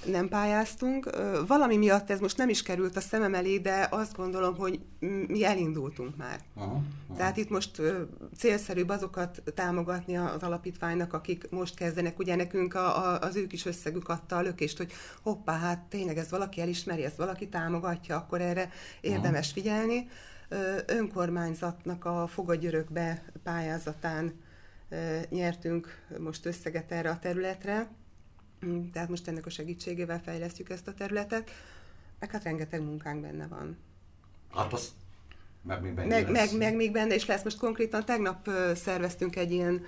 nem 0.06 0.28
pályáztunk. 0.28 1.10
Valami 1.48 1.78
miatt 1.78 2.10
ez 2.10 2.20
most 2.20 2.38
nem 2.38 2.50
is 2.50 2.64
került 2.64 2.96
a 2.96 3.00
szemem 3.00 3.34
elé, 3.34 3.58
de 3.58 3.88
azt 3.92 4.16
gondolom, 4.16 4.56
hogy 4.56 4.80
mi 5.28 5.46
elindultunk 5.46 6.18
már. 6.18 6.40
Aha, 6.56 6.66
aha. 6.66 6.84
Tehát 7.18 7.38
itt 7.38 7.50
most 7.50 7.82
célszerűbb 8.38 8.90
azokat 8.90 9.42
támogatni 9.56 10.18
az 10.18 10.44
alapítványnak, 10.44 11.14
akik 11.14 11.50
most 11.50 11.76
kezdenek. 11.76 12.20
Ugye 12.20 12.36
nekünk 12.36 12.74
a, 12.74 13.06
a, 13.06 13.20
az 13.20 13.36
ők 13.36 13.54
is 13.54 13.66
összegük 13.66 14.10
adta 14.10 14.38
a 14.38 14.42
lökést, 14.42 14.78
hogy 14.78 14.92
hoppá, 15.22 15.58
hát 15.58 15.80
tényleg 15.80 16.18
ez 16.18 16.30
valaki 16.30 16.62
elismeri, 16.62 17.04
ezt 17.04 17.18
valaki 17.18 17.50
támogatja, 17.50 18.16
akkor 18.16 18.42
erre 18.42 18.70
érdemes 19.02 19.46
aha. 19.46 19.54
figyelni. 19.54 20.08
Önkormányzatnak 20.86 22.06
a 22.06 22.28
Fogadjörökbe 22.28 23.24
pályázatán 23.44 24.34
nyertünk 25.30 25.88
most 26.20 26.46
összeget 26.46 26.92
erre 26.92 27.10
a 27.10 27.20
területre 27.20 27.88
tehát 28.94 29.10
most 29.10 29.28
ennek 29.28 29.46
a 29.46 29.50
segítségével 29.50 30.22
fejlesztjük 30.24 30.70
ezt 30.70 30.88
a 30.88 30.94
területet, 30.94 31.52
meg 32.20 32.32
hát 32.32 32.44
rengeteg 32.44 32.82
munkánk 32.82 33.22
benne 33.22 33.48
van. 33.48 33.78
Hát 34.54 34.74
az 34.74 34.94
meg 35.62 35.82
még 35.82 35.94
benne 35.94 36.08
meg, 36.08 36.32
meg, 36.32 36.58
meg 36.58 36.76
még 36.76 36.92
benne 36.92 37.16
is 37.16 37.26
lesz. 37.26 37.44
Most 37.44 37.58
konkrétan 37.58 38.06
tegnap 38.06 38.50
szerveztünk 38.76 39.36
egy 39.36 39.52
ilyen 39.52 39.86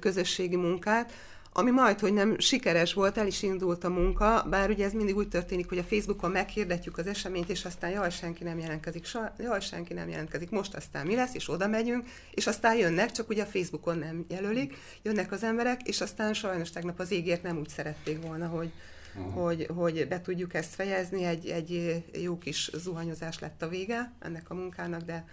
közösségi 0.00 0.56
munkát, 0.56 1.12
ami 1.54 1.70
majd, 1.70 2.00
hogy 2.00 2.12
nem 2.12 2.38
sikeres 2.38 2.94
volt, 2.94 3.18
el 3.18 3.26
is 3.26 3.42
indult 3.42 3.84
a 3.84 3.88
munka, 3.88 4.46
bár 4.50 4.70
ugye 4.70 4.84
ez 4.84 4.92
mindig 4.92 5.16
úgy 5.16 5.28
történik, 5.28 5.68
hogy 5.68 5.78
a 5.78 5.82
Facebookon 5.82 6.30
meghirdetjük 6.30 6.98
az 6.98 7.06
eseményt, 7.06 7.48
és 7.48 7.64
aztán 7.64 7.90
jaj, 7.90 8.10
senki 8.10 8.44
nem 8.44 8.58
jelentkezik, 8.58 9.06
jaj, 9.38 9.60
senki 9.60 9.92
nem 9.92 10.08
jelentkezik, 10.08 10.50
most 10.50 10.74
aztán 10.74 11.06
mi 11.06 11.14
lesz, 11.14 11.34
és 11.34 11.48
oda 11.48 11.66
megyünk, 11.66 12.08
és 12.30 12.46
aztán 12.46 12.76
jönnek, 12.76 13.10
csak 13.10 13.28
ugye 13.28 13.42
a 13.42 13.46
Facebookon 13.46 13.98
nem 13.98 14.24
jelölik, 14.28 14.76
jönnek 15.02 15.32
az 15.32 15.42
emberek, 15.42 15.80
és 15.82 16.00
aztán 16.00 16.34
sajnos 16.34 16.70
tegnap 16.70 17.00
az 17.00 17.10
égért 17.10 17.42
nem 17.42 17.58
úgy 17.58 17.68
szerették 17.68 18.22
volna, 18.22 18.46
hogy, 18.46 18.72
uh-huh. 19.16 19.34
hogy, 19.42 19.66
hogy 19.74 20.08
be 20.08 20.20
tudjuk 20.20 20.54
ezt 20.54 20.74
fejezni, 20.74 21.24
egy, 21.24 21.46
egy 21.46 22.02
jó 22.22 22.38
kis 22.38 22.70
zuhanyozás 22.74 23.38
lett 23.38 23.62
a 23.62 23.68
vége 23.68 24.12
ennek 24.20 24.50
a 24.50 24.54
munkának, 24.54 25.02
de 25.02 25.24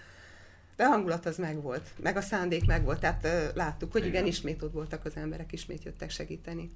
de 0.80 0.86
a 0.86 0.90
hangulat 0.90 1.26
az 1.26 1.38
megvolt, 1.38 1.90
meg 2.02 2.18
a 2.18 2.22
szándék 2.22 2.66
megvolt, 2.66 3.00
tehát 3.00 3.24
uh, 3.24 3.56
láttuk, 3.56 3.92
hogy 3.92 4.02
igen. 4.02 4.14
igen, 4.14 4.26
ismét 4.26 4.62
ott 4.62 4.72
voltak 4.72 5.06
az 5.06 5.16
emberek, 5.16 5.52
ismét 5.52 5.84
jöttek 5.84 6.10
segíteni. 6.10 6.70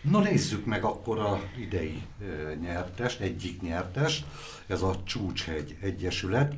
Na 0.00 0.20
nézzük 0.20 0.64
meg 0.64 0.84
akkor 0.84 1.18
a 1.18 1.40
idei 1.58 2.02
uh, 2.20 2.54
nyertest, 2.60 3.20
egyik 3.20 3.60
nyertest, 3.60 4.26
ez 4.66 4.82
a 4.82 5.02
Csúcshegy 5.04 5.76
Egyesület, 5.80 6.54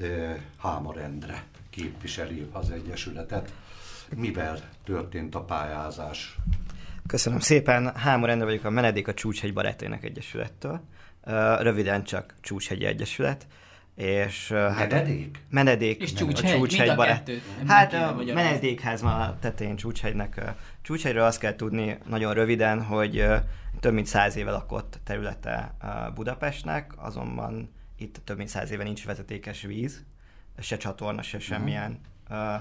uh, 0.00 0.36
Hámar 0.58 0.98
Endre 0.98 1.44
képviseli 1.70 2.48
az 2.52 2.70
Egyesületet. 2.70 3.52
Mivel 4.16 4.68
történt 4.84 5.34
a 5.34 5.40
pályázás? 5.40 6.36
Köszönöm 7.06 7.40
szépen, 7.40 7.96
Hámor 7.96 8.30
Endre 8.30 8.44
vagyok 8.44 8.64
a 8.64 8.70
Menedék 8.70 9.08
a 9.08 9.14
Csúcshegy 9.14 9.52
Barátainak 9.52 10.04
Egyesülettől. 10.04 10.80
röviden 11.60 12.04
csak 12.04 12.34
Csúcshegyi 12.40 12.84
Egyesület, 12.84 13.46
és 13.94 14.52
hát 14.52 14.90
Menedék? 14.90 15.38
menedék, 15.50 16.02
És 16.02 16.12
a 16.12 16.16
Csúcshegy, 16.16 16.60
mind 16.60 16.88
a 16.88 16.94
barát. 16.94 17.16
kettőt. 17.16 17.42
Hát 17.66 17.92
a 17.92 18.16
menedékház 18.34 19.02
van 19.02 19.20
a 19.20 19.38
tetején 19.38 19.76
Csúcshegynek. 19.76 20.40
Csúcshegyről 20.82 21.22
azt 21.24 21.38
kell 21.38 21.56
tudni 21.56 21.98
nagyon 22.08 22.34
röviden, 22.34 22.82
hogy 22.82 23.24
több 23.80 23.92
mint 23.92 24.06
száz 24.06 24.36
éve 24.36 24.50
lakott 24.50 25.00
területe 25.04 25.74
Budapestnek, 26.14 26.92
azonban 26.96 27.70
itt 27.96 28.20
több 28.24 28.36
mint 28.36 28.48
száz 28.48 28.70
éve 28.70 28.82
nincs 28.82 29.04
vezetékes 29.04 29.62
víz, 29.62 30.04
se 30.58 30.76
csatorna, 30.76 31.22
se 31.22 31.38
semmilyen 31.38 32.00
ö, 32.30 32.34
ö, 32.34 32.54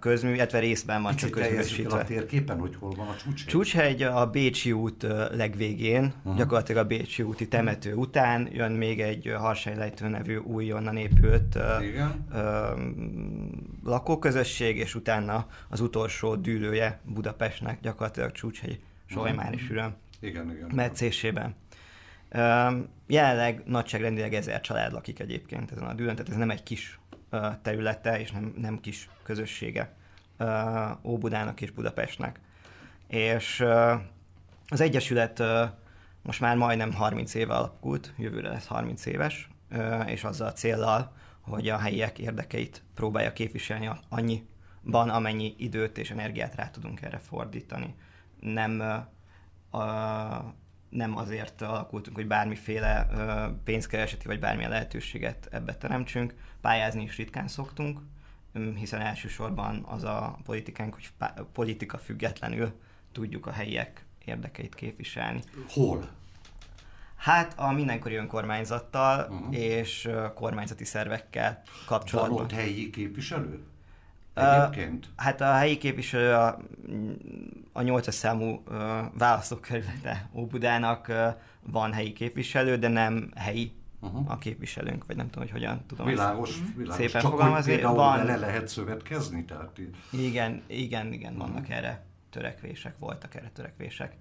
közmű, 0.00 0.32
illetve 0.32 0.58
részben 0.58 1.02
van 1.02 1.16
csak 1.16 1.30
Kicsit 1.30 1.42
el 1.44 1.56
közművesítve. 1.56 1.98
a 1.98 2.04
térképen, 2.04 2.58
hogy 2.58 2.76
hol 2.78 2.90
van 2.90 3.08
a 3.08 3.16
csúcs. 3.16 3.46
Csúcshegy 3.46 4.02
a 4.02 4.26
Bécsi 4.26 4.72
út 4.72 5.06
legvégén, 5.30 6.12
uh-huh. 6.16 6.36
gyakorlatilag 6.36 6.84
a 6.84 6.86
Bécsi 6.86 7.22
úti 7.22 7.48
temető 7.48 7.94
után 7.94 8.48
jön 8.52 8.72
még 8.72 9.00
egy 9.00 9.32
Harsánylejtő 9.36 10.08
nevű 10.08 10.36
újonnan 10.36 10.96
épült 10.96 11.58
Igen. 11.82 12.26
ö, 12.32 12.70
lakóközösség, 13.84 14.76
és 14.76 14.94
utána 14.94 15.46
az 15.68 15.80
utolsó 15.80 16.34
dűlője 16.34 17.00
Budapestnek, 17.04 17.80
gyakorlatilag 17.80 18.32
Csúcshegy 18.32 18.80
Solymár 19.06 19.52
és 19.54 19.70
Üröm 19.70 19.94
Igen, 20.20 20.50
igen. 20.50 20.70
metszésében. 20.74 21.54
Jelenleg 23.06 23.62
nagyságrendileg 23.64 24.34
ezer 24.34 24.60
család 24.60 24.92
lakik 24.92 25.20
egyébként 25.20 25.70
ezen 25.72 25.84
a 25.84 25.94
dűlön, 25.94 26.14
tehát 26.14 26.30
ez 26.30 26.36
nem 26.36 26.50
egy 26.50 26.62
kis 26.62 26.98
területe, 27.62 28.20
és 28.20 28.30
nem, 28.30 28.54
nem 28.56 28.80
kis 28.80 29.08
közössége 29.22 29.94
Óbudának 31.02 31.60
és 31.60 31.70
Budapestnek. 31.70 32.40
És 33.08 33.64
az 34.68 34.80
Egyesület 34.80 35.42
most 36.22 36.40
már 36.40 36.56
majdnem 36.56 36.92
30 36.92 37.34
éve 37.34 37.54
alakult, 37.54 38.12
jövőre 38.16 38.48
lesz 38.48 38.66
30 38.66 39.06
éves, 39.06 39.48
és 40.06 40.24
azzal 40.24 40.48
a 40.48 40.52
céllal, 40.52 41.12
hogy 41.40 41.68
a 41.68 41.78
helyiek 41.78 42.18
érdekeit 42.18 42.82
próbálja 42.94 43.32
képviselni 43.32 43.90
annyiban, 44.08 45.10
amennyi 45.10 45.54
időt 45.58 45.98
és 45.98 46.10
energiát 46.10 46.54
rá 46.54 46.70
tudunk 46.70 47.02
erre 47.02 47.18
fordítani. 47.18 47.94
Nem, 48.40 48.80
a, 49.70 49.78
nem 50.96 51.16
azért 51.16 51.62
alakultunk, 51.62 52.16
hogy 52.16 52.26
bármiféle 52.26 53.06
pénzkereseti 53.64 54.26
vagy 54.26 54.38
bármilyen 54.38 54.70
lehetőséget 54.70 55.48
ebbe 55.50 55.74
teremtsünk. 55.74 56.34
Pályázni 56.60 57.02
is 57.02 57.16
ritkán 57.16 57.48
szoktunk, 57.48 58.00
hiszen 58.74 59.00
elsősorban 59.00 59.84
az 59.88 60.04
a 60.04 60.38
politikánk, 60.44 60.94
hogy 60.94 61.08
politika 61.52 61.98
függetlenül 61.98 62.72
tudjuk 63.12 63.46
a 63.46 63.50
helyiek 63.50 64.04
érdekeit 64.24 64.74
képviselni. 64.74 65.42
Hol? 65.68 66.08
Hát 67.16 67.58
a 67.58 67.72
mindenkori 67.72 68.14
önkormányzattal 68.14 69.30
uh-huh. 69.30 69.56
és 69.58 70.08
kormányzati 70.34 70.84
szervekkel 70.84 71.62
Van 71.64 71.84
kapcsolatban. 71.86 72.40
ott 72.40 72.52
helyi 72.52 72.90
képviselő? 72.90 73.64
Egyébként? 74.36 75.06
Hát 75.16 75.40
a 75.40 75.52
helyi 75.52 75.78
képviselő 75.78 76.32
a, 76.34 76.58
a 77.72 77.82
8 77.82 78.12
számú 78.14 78.62
ö, 78.68 78.98
választókerülete 79.18 80.28
Óbudának 80.34 81.08
ö, 81.08 81.28
van 81.62 81.92
helyi 81.92 82.12
képviselő, 82.12 82.76
de 82.76 82.88
nem 82.88 83.30
helyi 83.36 83.72
Uh-huh. 84.00 84.30
a 84.30 84.38
képviselőnk, 84.38 85.06
vagy 85.06 85.16
nem 85.16 85.26
tudom, 85.30 85.42
hogy 85.42 85.52
hogyan 85.52 85.84
tudom 85.86 86.06
ezt 86.08 86.16
Világos, 86.16 86.58
világos. 86.76 86.94
szépen 86.96 87.20
Csak 87.20 87.30
fogalmazni. 87.30 87.72
például 87.72 87.94
Van- 87.94 88.16
vele 88.16 88.36
lehet 88.36 88.68
szövetkezni? 88.68 89.44
Tehát 89.44 89.80
Igen, 90.12 90.62
igen, 90.66 91.12
igen, 91.12 91.36
vannak 91.36 91.62
Mhm. 91.62 91.72
erre 91.72 92.04
törekvések, 92.30 92.98
voltak 92.98 93.34
erre 93.34 93.50
törekvések. 93.54 94.12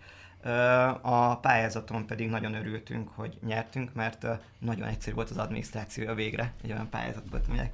A 1.01 1.37
pályázaton 1.39 2.05
pedig 2.05 2.29
nagyon 2.29 2.53
örültünk, 2.53 3.09
hogy 3.15 3.37
nyertünk, 3.45 3.93
mert 3.93 4.25
nagyon 4.59 4.87
egyszerű 4.87 5.15
volt 5.15 5.29
az 5.29 5.37
adminisztrációja 5.37 6.13
végre, 6.13 6.53
egy 6.63 6.71
olyan 6.71 6.89
pályázat 6.89 7.29
volt, 7.29 7.45
aminek 7.47 7.73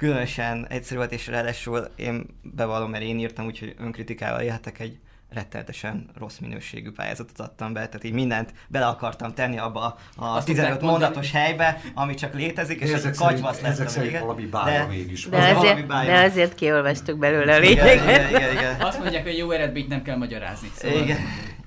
különösen 0.00 0.66
egyszerű 0.68 0.98
volt, 0.98 1.12
és 1.12 1.26
ráadásul 1.26 1.88
én 1.96 2.26
bevallom, 2.42 2.90
mert 2.90 3.02
én 3.04 3.18
írtam, 3.18 3.46
úgyhogy 3.46 3.74
önkritikával 3.78 4.40
élhetek 4.40 4.78
egy 4.78 4.98
rettenetesen 5.30 6.10
rossz 6.18 6.38
minőségű 6.38 6.90
pályázatot 6.90 7.38
adtam 7.40 7.72
be, 7.72 7.86
tehát 7.86 8.04
így 8.04 8.12
mindent 8.12 8.52
bele 8.68 8.86
akartam 8.86 9.34
tenni 9.34 9.58
abba 9.58 9.80
a 10.16 10.24
Azt 10.24 10.46
15 10.46 10.46
szokták 10.46 10.68
mondani- 10.70 10.90
mondatos 10.90 11.32
helybe, 11.32 11.80
ami 11.94 12.14
csak 12.14 12.34
létezik, 12.34 12.80
és 12.80 12.86
De 12.88 12.92
egy 12.94 12.98
ezek 12.98 13.14
kagyvasz 13.14 13.60
lett 13.60 13.70
ezek 13.70 13.86
a 13.86 13.90
szerint 13.90 14.18
valami 14.18 14.46
bája 14.46 14.86
mégis 14.86 15.28
De, 15.28 15.36
valami 15.36 15.68
azért, 15.68 15.86
bája. 15.86 16.12
de 16.12 16.20
azért 16.22 16.54
kiolvastuk 16.54 17.18
belőle 17.18 17.54
a 17.54 17.58
lényeget. 17.58 17.94
igen, 18.02 18.28
igen, 18.28 18.52
igen. 18.52 18.80
Azt 18.80 18.98
mondják, 18.98 19.22
hogy 19.22 19.36
jó 19.36 19.50
eredményt 19.50 19.88
nem 19.88 20.02
kell 20.02 20.16
magyarázni. 20.16 20.68
Szóval 20.74 21.02
Igen, 21.02 21.18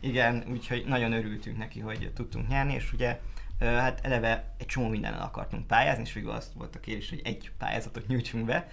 igen, 0.01 0.43
úgyhogy 0.51 0.83
nagyon 0.87 1.13
örültünk 1.13 1.57
neki, 1.57 1.79
hogy 1.79 2.11
tudtunk 2.15 2.47
nyerni, 2.47 2.73
és 2.73 2.93
ugye 2.93 3.19
hát 3.63 3.99
eleve 4.03 4.53
egy 4.57 4.65
csomó 4.65 4.87
mindennel 4.87 5.21
akartunk 5.21 5.67
pályázni, 5.67 6.03
és 6.03 6.13
végül 6.13 6.31
azt 6.31 6.53
volt 6.53 6.75
a 6.75 6.79
kérés, 6.79 7.09
hogy 7.09 7.21
egy 7.23 7.51
pályázatot 7.57 8.07
nyújtsunk 8.07 8.45
be, 8.45 8.67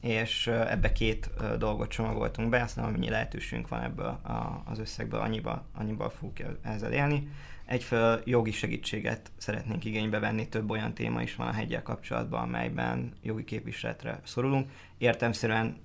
és 0.00 0.46
ebbe 0.46 0.92
két 0.92 1.30
dolgot 1.58 1.88
csomagoltunk 1.88 2.48
be, 2.48 2.62
aztán 2.62 2.84
amennyi 2.84 3.08
lehetőségünk 3.08 3.68
van 3.68 3.82
ebből 3.82 4.20
az 4.64 4.78
összegből, 4.78 5.20
annyiba, 5.20 5.64
annyiba 5.74 6.10
fogunk 6.10 6.38
el- 6.38 6.58
ezzel 6.62 6.92
élni. 6.92 7.28
Egyfelől 7.64 8.22
jogi 8.24 8.50
segítséget 8.50 9.30
szeretnénk 9.36 9.84
igénybe 9.84 10.18
venni, 10.18 10.48
több 10.48 10.70
olyan 10.70 10.94
téma 10.94 11.22
is 11.22 11.34
van 11.34 11.46
a 11.46 11.52
hegyel 11.52 11.82
kapcsolatban, 11.82 12.42
amelyben 12.42 13.12
jogi 13.22 13.44
képviseletre 13.44 14.20
szorulunk. 14.24 14.70
Értemszerűen 14.98 15.76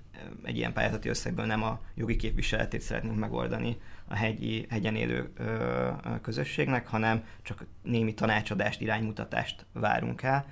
egy 0.43 0.57
ilyen 0.57 0.73
pályázati 0.73 1.09
összegből 1.09 1.45
nem 1.45 1.63
a 1.63 1.79
jogi 1.95 2.15
képviseletét 2.15 2.81
szeretnénk 2.81 3.19
megoldani 3.19 3.77
a 4.07 4.15
hegyi, 4.15 4.65
hegyen 4.69 4.95
élő 4.95 5.31
ö, 5.37 5.89
közösségnek, 6.21 6.87
hanem 6.87 7.23
csak 7.41 7.65
némi 7.81 8.13
tanácsadást, 8.13 8.81
iránymutatást 8.81 9.65
várunk 9.71 10.21
el 10.21 10.45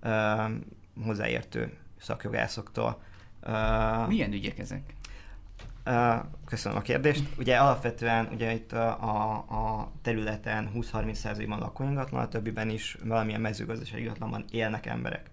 ö, 0.00 0.44
hozzáértő 1.04 1.76
szakjogászoktól. 2.00 3.02
Ö, 3.40 3.52
Milyen 4.06 4.32
ügyek 4.32 4.58
ezek? 4.58 4.94
Ö, 5.84 6.14
Köszönöm 6.44 6.78
a 6.78 6.80
kérdést. 6.80 7.28
Ugye 7.38 7.56
alapvetően 7.56 8.28
ugye 8.32 8.52
itt 8.52 8.72
a, 8.72 9.32
a, 9.38 9.90
területen 10.02 10.70
20-30%-ban 10.74 11.58
lakóingatlan, 11.58 12.22
a 12.22 12.28
többiben 12.28 12.70
is 12.70 12.96
valamilyen 13.04 13.40
mezőgazdasági 13.40 14.02
ingatlanban 14.02 14.44
élnek 14.50 14.86
emberek. 14.86 15.30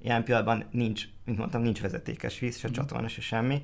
Jelen 0.00 0.24
pillanatban 0.24 0.64
nincs, 0.70 1.04
mint 1.24 1.38
mondtam, 1.38 1.62
nincs 1.62 1.80
vezetékes 1.80 2.38
víz, 2.38 2.56
se 2.58 2.68
csatorna, 2.68 3.08
se 3.08 3.20
semmi. 3.20 3.62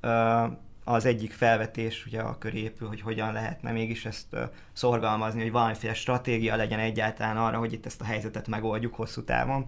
Ö, 0.00 0.44
Az 0.84 1.04
egyik 1.04 1.32
felvetés 1.32 2.06
ugye 2.06 2.20
a 2.20 2.38
köré 2.38 2.58
épül, 2.58 2.88
hogy 2.88 3.00
hogyan 3.00 3.32
lehetne 3.32 3.70
mégis 3.72 4.04
ezt 4.04 4.36
szorgalmazni, 4.72 5.42
hogy 5.42 5.50
valamiféle 5.50 5.94
stratégia 5.94 6.56
legyen 6.56 6.78
egyáltalán 6.78 7.36
arra, 7.36 7.58
hogy 7.58 7.72
itt 7.72 7.86
ezt 7.86 8.00
a 8.00 8.04
helyzetet 8.04 8.48
megoldjuk 8.48 8.94
hosszú 8.94 9.22
távon. 9.22 9.66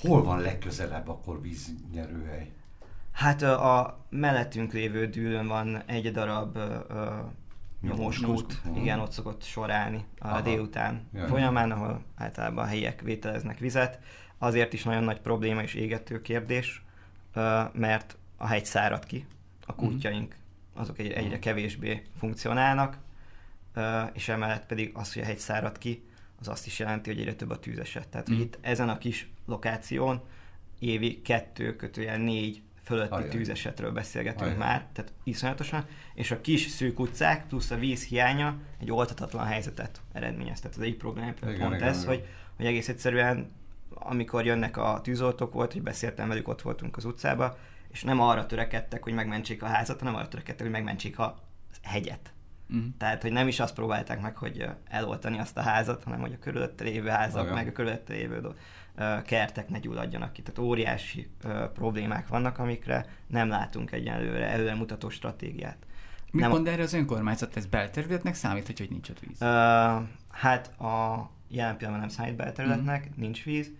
Hol 0.00 0.22
van 0.22 0.40
legközelebb 0.40 1.08
akkor 1.08 1.42
víznyerőhely? 1.42 2.50
Hát 3.12 3.42
a 3.42 3.98
mellettünk 4.10 4.72
lévő 4.72 5.06
dűlön 5.06 5.46
van 5.46 5.82
egy 5.86 6.12
darab 6.12 6.56
ö, 6.56 6.74
ö, 6.88 7.04
nyomós 7.80 8.20
Nyomós 8.20 8.40
kút, 8.42 8.60
kút. 8.62 8.76
igen, 8.76 9.00
ott 9.00 9.12
szokott 9.12 9.42
sorálni 9.42 10.04
a 10.18 10.26
Aha. 10.26 10.40
délután 10.40 11.08
Jaj. 11.14 11.28
folyamán, 11.28 11.70
ahol 11.70 12.02
általában 12.16 12.64
a 12.64 12.66
helyiek 12.66 13.00
vételeznek 13.00 13.58
vizet. 13.58 13.98
Azért 14.38 14.72
is 14.72 14.82
nagyon 14.82 15.04
nagy 15.04 15.20
probléma 15.20 15.62
és 15.62 15.74
égető 15.74 16.20
kérdés, 16.20 16.82
mert 17.72 18.16
a 18.36 18.46
hegy 18.46 18.64
szárad 18.64 19.04
ki, 19.06 19.26
a 19.68 19.74
kútjaink 19.74 20.36
azok 20.74 20.98
egy, 20.98 21.10
egyre 21.10 21.38
kevésbé 21.38 22.02
funkcionálnak, 22.18 22.98
és 24.12 24.28
emellett 24.28 24.66
pedig 24.66 24.90
az, 24.94 25.12
hogy 25.12 25.22
a 25.22 25.24
hegy 25.24 25.38
szárad 25.38 25.78
ki, 25.78 26.02
az 26.40 26.48
azt 26.48 26.66
is 26.66 26.78
jelenti, 26.78 27.10
hogy 27.10 27.20
egyre 27.20 27.34
több 27.34 27.50
a 27.50 27.58
tűzeset. 27.58 28.08
Tehát, 28.08 28.26
hogy 28.26 28.36
Mhm. 28.36 28.44
itt 28.44 28.58
ezen 28.60 28.88
a 28.88 28.98
kis 28.98 29.30
lokáción 29.46 30.22
évi 30.78 31.22
kettő 31.22 31.76
kötőjel 31.76 32.16
négy 32.18 32.62
fölötti 32.82 33.14
Ajaj. 33.14 33.28
tűzesetről 33.28 33.92
beszélgetünk 33.92 34.42
Ajaj. 34.42 34.56
már, 34.56 34.86
tehát 34.92 35.12
iszonyatosan, 35.24 35.84
és 36.14 36.30
a 36.30 36.40
kis 36.40 36.66
szűk 36.66 37.00
utcák 37.00 37.46
plusz 37.46 37.70
a 37.70 37.76
víz 37.76 38.04
hiánya 38.04 38.56
egy 38.80 38.90
oltatatlan 38.90 39.46
helyzetet 39.46 40.00
eredményez. 40.12 40.60
Tehát 40.60 40.76
az 40.76 40.82
egyik 40.82 40.96
probléma 40.96 41.32
pont 41.40 41.52
igen, 41.54 41.72
ez, 41.72 41.96
igen. 42.02 42.08
hogy, 42.08 42.26
hogy 42.56 42.66
egész 42.66 42.88
egyszerűen 42.88 43.50
amikor 43.94 44.44
jönnek 44.44 44.76
a 44.76 45.00
tűzoltók 45.02 45.52
volt, 45.52 45.72
hogy 45.72 45.82
beszéltem 45.82 46.28
velük, 46.28 46.48
ott 46.48 46.62
voltunk 46.62 46.96
az 46.96 47.04
utcába, 47.04 47.58
és 47.88 48.02
nem 48.02 48.20
arra 48.20 48.46
törekedtek, 48.46 49.02
hogy 49.02 49.12
megmentsék 49.12 49.62
a 49.62 49.66
házat, 49.66 49.98
hanem 49.98 50.14
arra 50.14 50.28
törekedtek, 50.28 50.62
hogy 50.62 50.70
megmentsék 50.70 51.18
a 51.18 51.38
hegyet. 51.82 52.32
Mhm. 52.66 52.86
Tehát, 52.98 53.22
hogy 53.22 53.32
nem 53.32 53.48
is 53.48 53.60
azt 53.60 53.74
próbálták 53.74 54.20
meg, 54.20 54.36
hogy 54.36 54.68
eloltani 54.88 55.38
azt 55.38 55.56
a 55.56 55.60
házat, 55.60 56.04
hanem 56.04 56.20
hogy 56.20 56.32
a 56.32 56.38
körülötte 56.38 56.84
lévő 56.84 57.08
házak, 57.08 57.46
Aha. 57.46 57.54
meg 57.54 57.68
a 57.68 57.72
körülötte 57.72 58.12
lévő 58.12 58.40
kertek 59.24 59.68
ne 59.68 59.78
gyulladjanak 59.78 60.32
ki. 60.32 60.42
Tehát 60.42 60.58
óriási 60.58 61.30
ö, 61.44 61.64
problémák 61.74 62.28
vannak, 62.28 62.58
amikre 62.58 63.06
nem 63.26 63.48
látunk 63.48 63.92
egyenlőre 63.92 64.46
előremutató 64.48 65.08
stratégiát. 65.08 65.76
Mit 66.30 66.42
Nem- 66.42 66.50
mond 66.50 66.68
erre 66.68 66.82
az 66.82 66.92
önkormányzat? 66.92 67.56
Ez 67.56 67.66
belterületnek 67.66 68.34
számít, 68.34 68.66
hogy, 68.66 68.78
hogy 68.78 68.90
nincs 68.90 69.08
ott 69.08 69.20
víz? 69.20 69.42
Ö, 69.42 69.46
hát 70.30 70.80
a 70.80 71.30
jelen 71.48 71.76
pillanatban 71.76 71.98
nem 71.98 72.08
számít 72.08 72.36
belterületnek, 72.36 73.08
mm. 73.08 73.12
nincs 73.16 73.44
víz. 73.44 73.70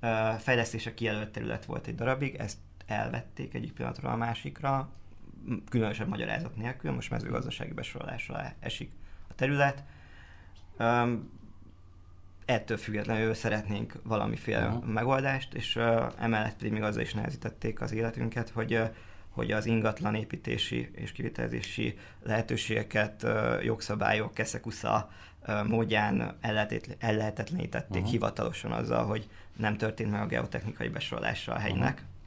Ö, 0.00 0.30
fejlesztése 0.38 0.94
kijelölt 0.94 1.30
terület 1.30 1.64
volt 1.64 1.86
egy 1.86 1.94
darabig, 1.94 2.34
ezt 2.34 2.58
elvették 2.88 3.54
egyik 3.54 3.72
pillanatról 3.72 4.10
a 4.10 4.16
másikra, 4.16 4.90
különösebb 5.68 6.08
magyarázat 6.08 6.56
nélkül, 6.56 6.92
most 6.92 7.10
mezőgazdasági 7.10 7.72
besorolásra 7.72 8.52
esik 8.60 8.92
a 9.28 9.34
terület. 9.34 9.84
Ö, 10.76 11.12
ettől 12.44 12.76
függetlenül 12.76 13.34
szeretnénk 13.34 13.94
valamiféle 14.02 14.66
uh-huh. 14.66 14.84
megoldást, 14.84 15.54
és 15.54 15.76
uh, 15.76 16.12
emellett 16.18 16.56
pedig 16.56 16.72
még 16.72 16.82
azzal 16.82 17.02
is 17.02 17.14
nehezítették 17.14 17.80
az 17.80 17.92
életünket, 17.92 18.48
hogy 18.50 18.74
uh, 18.74 18.90
hogy 19.28 19.52
az 19.52 19.66
ingatlan 19.66 20.14
építési 20.14 20.90
és 20.94 21.12
kivitelezési 21.12 21.98
lehetőségeket 22.22 23.22
uh, 23.22 23.64
jogszabályok 23.64 24.34
keszekusza 24.34 25.10
uh, 25.46 25.66
módján 25.66 26.36
ellehetetlenítették 26.98 27.96
uh-huh. 27.96 28.10
hivatalosan 28.10 28.72
azzal, 28.72 29.04
hogy 29.04 29.28
nem 29.56 29.76
történt 29.76 30.10
meg 30.10 30.20
a 30.20 30.26
geotechnikai 30.26 30.88
besorolása 30.88 31.52
a 31.52 31.58
hegynek. 31.58 31.94
Uh-huh. 31.94 32.17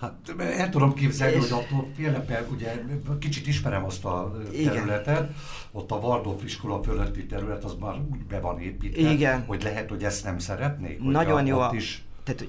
Hát 0.00 0.34
el 0.38 0.68
tudom 0.68 0.94
képzelni, 0.94 1.36
és... 1.36 1.50
hogy 1.50 1.64
attól 1.64 1.88
félre, 1.96 2.46
ugye 2.52 2.74
kicsit 3.18 3.46
ismerem 3.46 3.84
azt 3.84 4.04
a 4.04 4.32
területet, 4.52 5.18
Igen. 5.18 5.34
ott 5.72 5.90
a 5.90 5.96
Waldorf 5.96 6.44
iskola 6.44 6.82
fölötti 6.82 7.26
terület, 7.26 7.64
az 7.64 7.74
már 7.80 7.94
úgy 8.10 8.24
be 8.24 8.40
van 8.40 8.60
építve, 8.60 9.10
Igen. 9.10 9.44
hogy 9.46 9.62
lehet, 9.62 9.88
hogy 9.88 10.04
ezt 10.04 10.24
nem 10.24 10.38
szeretnék. 10.38 11.02
Nagyon 11.02 11.46
jó. 11.46 11.72
Is... 11.72 12.04
Tehát 12.24 12.46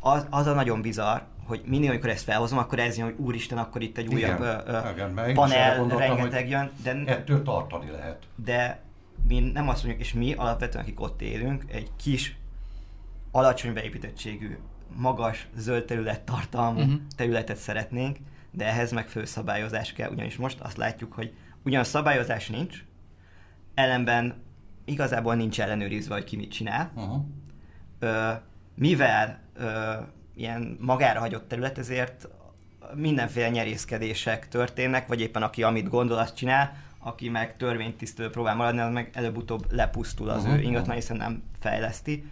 az, 0.00 0.26
az 0.30 0.46
a 0.46 0.54
nagyon 0.54 0.80
bizarr, 0.80 1.20
hogy 1.46 1.62
mindig, 1.66 1.88
amikor 1.88 2.08
ezt 2.08 2.24
felhozom, 2.24 2.58
akkor 2.58 2.78
ez 2.78 2.96
jön, 2.96 3.06
hogy 3.06 3.16
úristen, 3.18 3.58
akkor 3.58 3.82
itt 3.82 3.98
egy 3.98 4.14
újabb 4.14 4.40
Igen, 4.40 5.18
ö, 5.18 5.32
panel, 5.32 5.86
rengeteg 5.88 6.48
jön. 6.48 6.70
De, 6.82 7.02
ettől 7.06 7.42
tartani 7.42 7.90
lehet. 7.90 8.22
De 8.44 8.82
mi 9.28 9.40
nem 9.40 9.68
azt 9.68 9.84
mondjuk, 9.84 10.06
és 10.06 10.12
mi 10.12 10.32
alapvetően, 10.32 10.84
akik 10.84 11.00
ott 11.00 11.22
élünk, 11.22 11.64
egy 11.68 11.90
kis, 11.96 12.36
alacsony 13.30 13.72
beépítettségű 13.72 14.58
magas 14.96 15.46
zöld 15.56 15.84
terület 15.84 16.20
tartalmú 16.20 16.80
uh-huh. 16.80 17.00
területet 17.16 17.56
szeretnénk, 17.56 18.16
de 18.50 18.66
ehhez 18.66 18.92
meg 18.92 19.08
főszabályozás 19.08 19.92
kell, 19.92 20.10
ugyanis 20.10 20.36
most 20.36 20.60
azt 20.60 20.76
látjuk, 20.76 21.12
hogy 21.12 21.34
ugyan 21.64 21.84
szabályozás 21.84 22.48
nincs, 22.48 22.84
ellenben 23.74 24.34
igazából 24.84 25.34
nincs 25.34 25.60
ellenőrizve, 25.60 26.14
hogy 26.14 26.24
ki 26.24 26.36
mit 26.36 26.50
csinál. 26.50 26.90
Uh-huh. 26.94 27.24
Ö, 27.98 28.30
mivel 28.74 29.38
ö, 29.54 29.92
ilyen 30.34 30.76
magára 30.80 31.20
hagyott 31.20 31.48
terület, 31.48 31.78
ezért 31.78 32.28
mindenféle 32.94 33.48
nyerészkedések 33.48 34.48
történnek, 34.48 35.06
vagy 35.06 35.20
éppen 35.20 35.42
aki 35.42 35.62
amit 35.62 35.88
gondol, 35.88 36.18
azt 36.18 36.36
csinál, 36.36 36.76
aki 36.98 37.28
meg 37.28 37.56
törvénytisztelő 37.56 38.30
próbál 38.30 38.54
maradni, 38.54 38.80
az 38.80 38.92
meg 38.92 39.10
előbb-utóbb 39.12 39.72
lepusztul 39.72 40.28
az 40.28 40.42
uh-huh. 40.42 40.58
ő 40.58 40.62
ingatlan, 40.62 40.94
hiszen 40.94 41.16
nem 41.16 41.42
fejleszti 41.58 42.24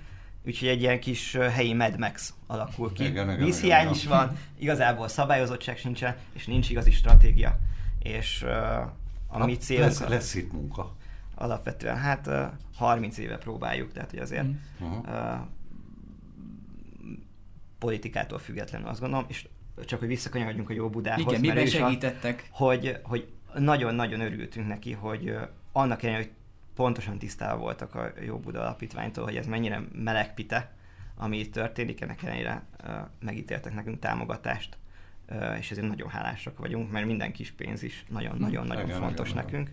úgyhogy 0.46 0.68
egy 0.68 0.81
ilyen 0.81 1.01
kis 1.01 1.33
helyi 1.33 1.74
Mad 1.74 1.98
Max 1.98 2.35
alakul 2.46 2.92
ki. 2.92 3.05
Igen, 3.05 3.31
igen, 3.31 3.44
Vízhiány 3.44 3.81
igen, 3.81 3.94
is 3.94 4.05
van, 4.05 4.37
igazából 4.59 5.09
szabályozottság 5.09 5.77
sincsen, 5.77 6.16
és 6.33 6.46
nincs 6.46 6.70
igazi 6.70 6.90
stratégia. 6.90 7.59
És 8.03 8.42
uh, 8.42 8.81
a 9.27 9.44
mi 9.44 9.57
célunk... 9.57 9.88
Lesz, 9.88 10.09
lesz 10.09 10.35
itt 10.35 10.53
munka. 10.53 10.96
Alapvetően, 11.35 11.96
hát 11.96 12.27
uh, 12.27 12.46
30 12.77 13.18
éve 13.18 13.38
próbáljuk, 13.38 13.92
tehát 13.92 14.11
hogy 14.11 14.18
azért 14.18 14.46
uh-huh. 14.81 14.98
uh, 15.09 15.40
politikától 17.79 18.38
függetlenül 18.38 18.88
azt 18.88 19.01
gondolom, 19.01 19.24
és 19.29 19.46
csak 19.85 19.98
hogy 19.98 20.09
visszakanyarodjunk 20.09 20.70
a 20.70 20.72
jó 20.72 20.90
Budához. 20.90 21.24
Igen, 21.27 21.40
miben 21.40 21.66
segítettek? 21.66 22.48
Hogy, 22.51 22.98
hogy 23.03 23.29
nagyon-nagyon 23.55 24.20
örültünk 24.20 24.68
neki, 24.68 24.92
hogy 24.92 25.31
uh, 25.31 25.40
annak 25.72 26.03
ellenére, 26.03 26.24
hogy 26.24 26.33
pontosan 26.79 27.19
tisztában 27.19 27.59
voltak 27.59 27.95
a 27.95 28.12
Jó 28.21 28.38
Buda 28.38 28.61
Alapítványtól, 28.61 29.25
hogy 29.25 29.37
ez 29.37 29.47
mennyire 29.47 29.83
melegpite, 29.93 30.73
ami 31.14 31.38
itt 31.38 31.53
történik, 31.53 32.01
ennek 32.01 32.23
ellenére 32.23 32.62
uh, 32.85 32.95
megítéltek 33.21 33.75
nekünk 33.75 33.99
támogatást, 33.99 34.77
uh, 35.29 35.59
és 35.59 35.71
ezért 35.71 35.88
nagyon 35.88 36.09
hálásak 36.09 36.59
vagyunk, 36.59 36.91
mert 36.91 37.07
minden 37.07 37.33
kis 37.33 37.51
pénz 37.51 37.83
is 37.83 38.05
nagyon-nagyon-nagyon 38.09 38.88
fontos 38.88 39.31
igen, 39.31 39.45
nekünk, 39.45 39.71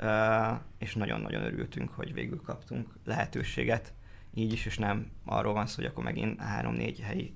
uh, 0.00 0.60
és 0.78 0.94
nagyon-nagyon 0.94 1.42
örültünk, 1.42 1.90
hogy 1.90 2.12
végül 2.12 2.40
kaptunk 2.40 2.88
lehetőséget. 3.04 3.92
Így 4.34 4.52
is, 4.52 4.66
és 4.66 4.78
nem 4.78 5.10
arról 5.24 5.52
van 5.52 5.66
szó, 5.66 5.74
hogy 5.76 5.90
akkor 5.90 6.04
megint 6.04 6.40
három-négy 6.40 7.00
helyi 7.00 7.34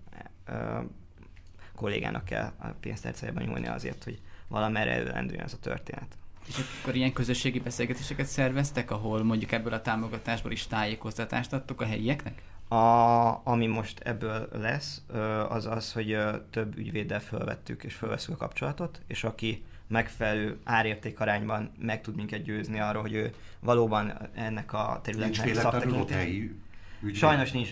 kollégának 1.75 2.25
kell 2.25 2.53
a 2.59 2.67
pénztárcájában 2.81 3.43
nyúlni 3.43 3.67
azért, 3.67 4.05
hogy 4.05 4.21
valamerre 4.49 4.91
előrendüljön 4.91 5.45
ez 5.45 5.53
a 5.53 5.59
történet. 5.61 6.17
És 6.49 6.55
akkor 6.81 6.95
ilyen 6.95 7.13
közösségi 7.13 7.61
beszélgetéseket 7.61 8.27
szerveztek, 8.27 8.91
ahol 8.91 9.25
mondjuk 9.25 9.53
ebből 9.53 9.73
a 9.73 9.83
támogatásból 9.83 10.53
is 10.53 10.67
tájékoztatást 10.67 11.53
adtok 11.53 11.81
a 11.81 11.85
helyieknek? 11.85 12.43
A, 12.69 12.77
ami 13.45 13.67
most 13.67 14.01
ebből 14.01 14.49
lesz, 14.53 15.03
az 15.49 15.67
az, 15.67 15.93
hogy 15.93 16.19
több 16.51 16.77
ügyvéddel 16.79 17.21
felvettük 17.21 17.85
és 17.85 17.95
felveszünk 17.95 18.41
a 18.41 18.45
kapcsolatot, 18.45 19.01
és 19.07 19.25
aki 19.25 19.65
megfelelő 19.89 20.59
árérték 20.65 21.21
arányban 21.21 21.73
meg 21.79 22.01
tud 22.01 22.17
minket 22.17 22.43
győzni 22.43 22.81
arról, 22.81 23.03
hogy 23.03 23.15
ő 23.15 23.35
valóban 23.61 24.13
ennek 24.35 24.73
a 24.73 25.01
területnek 25.03 25.55
szaktekintés. 25.55 26.51
Sajnos 27.13 27.53
nincs. 27.53 27.71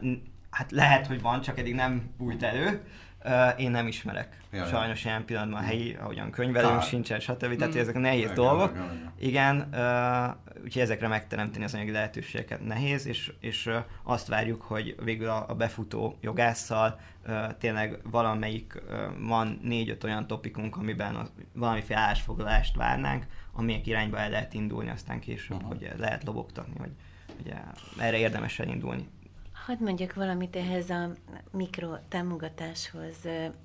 nincs. 0.00 0.18
Hát 0.50 0.70
lehet, 0.70 1.06
hogy 1.06 1.20
van, 1.20 1.40
csak 1.40 1.58
eddig 1.58 1.74
nem 1.74 2.10
bújt 2.18 2.42
elő. 2.42 2.82
Uh, 3.28 3.60
én 3.60 3.70
nem 3.70 3.86
ismerek. 3.86 4.36
Ja, 4.52 4.66
Sajnos 4.66 5.04
ilyen 5.04 5.24
pillanatban 5.24 5.62
helyi, 5.62 5.96
ahogyan 6.00 6.30
könyvelőnk 6.30 6.82
sincsen, 6.82 7.20
stb. 7.20 7.56
Tehát 7.56 7.74
mm. 7.74 7.78
ezek 7.78 7.98
nehéz 7.98 8.28
ja, 8.28 8.34
dolgok. 8.34 8.72
Ja, 8.74 8.82
ja. 8.82 9.12
Igen, 9.18 9.68
uh, 9.72 10.62
úgyhogy 10.64 10.82
ezekre 10.82 11.08
megteremteni 11.08 11.64
az 11.64 11.74
anyagi 11.74 11.90
lehetőségeket 11.90 12.66
nehéz, 12.66 13.06
és, 13.06 13.32
és 13.40 13.66
uh, 13.66 13.74
azt 14.02 14.28
várjuk, 14.28 14.62
hogy 14.62 14.94
végül 15.04 15.28
a, 15.28 15.44
a 15.48 15.54
befutó 15.54 16.18
jogásszal 16.20 17.00
uh, 17.26 17.56
tényleg 17.58 17.98
valamelyik 18.02 18.82
uh, 18.88 19.26
van 19.26 19.58
négy-öt 19.62 20.04
olyan 20.04 20.26
topikunk, 20.26 20.76
amiben 20.76 21.14
a, 21.14 21.28
valamiféle 21.52 22.00
állásfoglalást 22.00 22.76
várnánk, 22.76 23.26
amelyek 23.52 23.86
irányba 23.86 24.18
el 24.18 24.30
lehet 24.30 24.54
indulni 24.54 24.90
aztán 24.90 25.20
később, 25.20 25.56
uh-huh. 25.56 25.72
hogy 25.72 25.92
lehet 25.98 26.24
lobogtatni, 26.24 26.78
hogy 26.78 26.92
hogy 27.42 27.54
erre 27.98 28.18
érdemes 28.18 28.58
elindulni. 28.58 29.08
Hadd 29.68 29.82
mondjak 29.82 30.14
valamit 30.14 30.56
ehhez 30.56 30.90
a 30.90 31.12
mikro 31.50 31.96
támogatáshoz. 32.08 33.14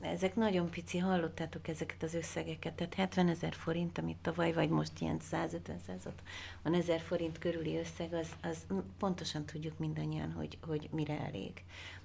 Ezek 0.01 0.35
nagyon 0.35 0.69
pici, 0.69 0.97
hallottátok 0.97 1.67
ezeket 1.67 2.03
az 2.03 2.13
összegeket, 2.13 2.73
tehát 2.73 2.93
70 2.93 3.27
ezer 3.27 3.53
forint, 3.53 3.97
amit 3.97 4.17
tavaly, 4.21 4.53
vagy 4.53 4.69
most 4.69 4.91
ilyen 4.99 5.19
150 5.19 5.77
van 6.63 6.73
ezer 6.73 6.99
forint 6.99 7.37
körüli 7.37 7.77
összeg, 7.77 8.13
az, 8.13 8.27
az 8.41 8.57
pontosan 8.99 9.45
tudjuk 9.45 9.77
mindannyian, 9.77 10.31
hogy, 10.31 10.57
hogy 10.67 10.89
mire 10.91 11.19
elég. 11.19 11.63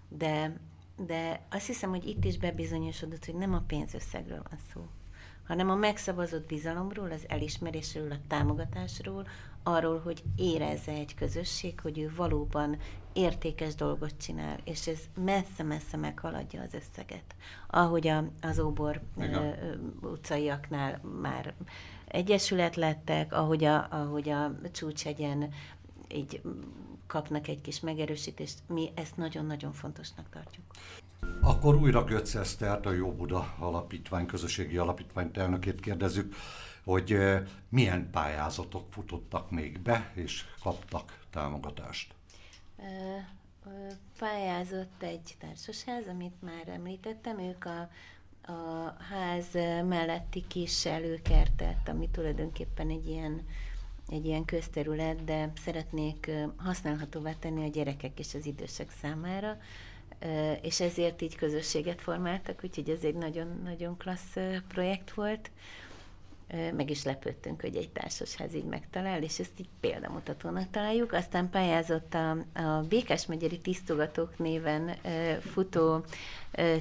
De, 0.09 0.57
de 0.97 1.41
azt 1.51 1.67
hiszem, 1.67 1.91
hogy 1.91 2.07
itt 2.07 2.25
is 2.25 2.39
bebizonyosodott, 2.39 3.25
hogy 3.25 3.35
nem 3.35 3.55
a 3.55 3.65
pénzösszegről 3.67 4.43
van 4.51 4.59
szó, 4.73 4.87
hanem 5.47 5.71
a 5.71 5.75
megszavazott 5.75 6.47
bizalomról, 6.47 7.11
az 7.11 7.25
elismerésről, 7.29 8.13
a 8.13 8.21
támogatásról, 8.29 9.27
arról, 9.63 10.01
hogy 10.05 10.23
érezze 10.37 10.93
egy 10.93 11.15
közösség, 11.15 11.81
hogy 11.81 11.99
ő 11.99 12.13
valóban 12.17 12.77
értékes 13.13 13.75
dolgot 13.75 14.13
csinál, 14.17 14.59
és 14.65 14.87
ez 14.87 14.99
messze-messze 15.25 15.97
meghaladja 15.97 16.63
az 16.63 16.75
összeget. 16.75 17.35
Ahogy 17.67 18.09
a, 18.09 18.25
az 18.41 18.59
óbor 18.59 19.01
uh, 19.17 19.55
utcaiaknál 20.03 21.01
már 21.21 21.55
egyesület 22.07 22.77
lettek, 22.77 23.33
ahogy 23.33 23.65
a, 23.65 23.87
ahogy 23.91 24.29
a 24.29 24.53
csúcsegyen 24.73 25.53
így 26.15 26.41
kapnak 27.07 27.49
egy 27.49 27.61
kis 27.61 27.81
megerősítést, 27.81 28.59
mi 28.67 28.91
ezt 28.95 29.17
nagyon-nagyon 29.17 29.73
fontosnak 29.73 30.29
tartjuk. 30.31 30.65
Akkor 31.41 31.75
újra 31.75 32.05
Götz 32.05 32.37
Esztert, 32.37 32.87
a 32.87 32.93
Jó 32.93 33.13
Buda 33.13 33.55
Alapítvány, 33.59 34.27
közösségi 34.27 34.77
alapítvány 34.77 35.31
elnökét 35.33 35.81
kérdezzük, 35.81 36.35
hogy 36.89 37.19
milyen 37.69 38.11
pályázatok 38.11 38.93
futottak 38.93 39.51
még 39.51 39.81
be, 39.81 40.11
és 40.15 40.45
kaptak 40.63 41.19
támogatást? 41.31 42.15
Pályázott 44.19 45.03
egy 45.03 45.37
társasház, 45.39 46.07
amit 46.07 46.43
már 46.43 46.69
említettem, 46.69 47.39
ők 47.39 47.65
a, 47.65 47.81
a 48.53 48.95
ház 49.11 49.47
melletti 49.89 50.45
kis 50.47 50.87
előkertet, 50.87 51.89
ami 51.89 52.09
tulajdonképpen 52.13 52.91
egy 52.91 53.09
ilyen, 53.09 53.47
egy 54.09 54.25
ilyen 54.25 54.45
közterület, 54.45 55.25
de 55.25 55.53
szeretnék 55.65 56.31
használhatóvá 56.57 57.33
tenni 57.39 57.65
a 57.65 57.71
gyerekek 57.71 58.19
és 58.19 58.35
az 58.35 58.47
idősek 58.47 58.91
számára, 59.01 59.59
és 60.63 60.81
ezért 60.81 61.23
így 61.23 61.37
közösséget 61.37 62.01
formáltak, 62.01 62.61
úgyhogy 62.65 62.91
ez 62.91 63.03
egy 63.03 63.15
nagyon-nagyon 63.15 63.97
klassz 63.97 64.37
projekt 64.69 65.15
volt 65.15 65.51
meg 66.77 66.91
is 66.91 67.05
lepődtünk, 67.05 67.61
hogy 67.61 67.77
egy 67.77 67.91
társasház 67.91 68.55
így 68.55 68.65
megtalál, 68.65 69.23
és 69.23 69.39
ezt 69.39 69.61
így 69.61 69.69
példamutatónak 69.81 70.71
találjuk. 70.71 71.13
Aztán 71.13 71.51
pályázott 71.51 72.15
a, 72.15 72.31
a 72.55 72.85
Békás 72.89 73.27
megyeri 73.27 73.59
tisztogatók 73.59 74.39
néven 74.39 74.97
futó 75.41 76.05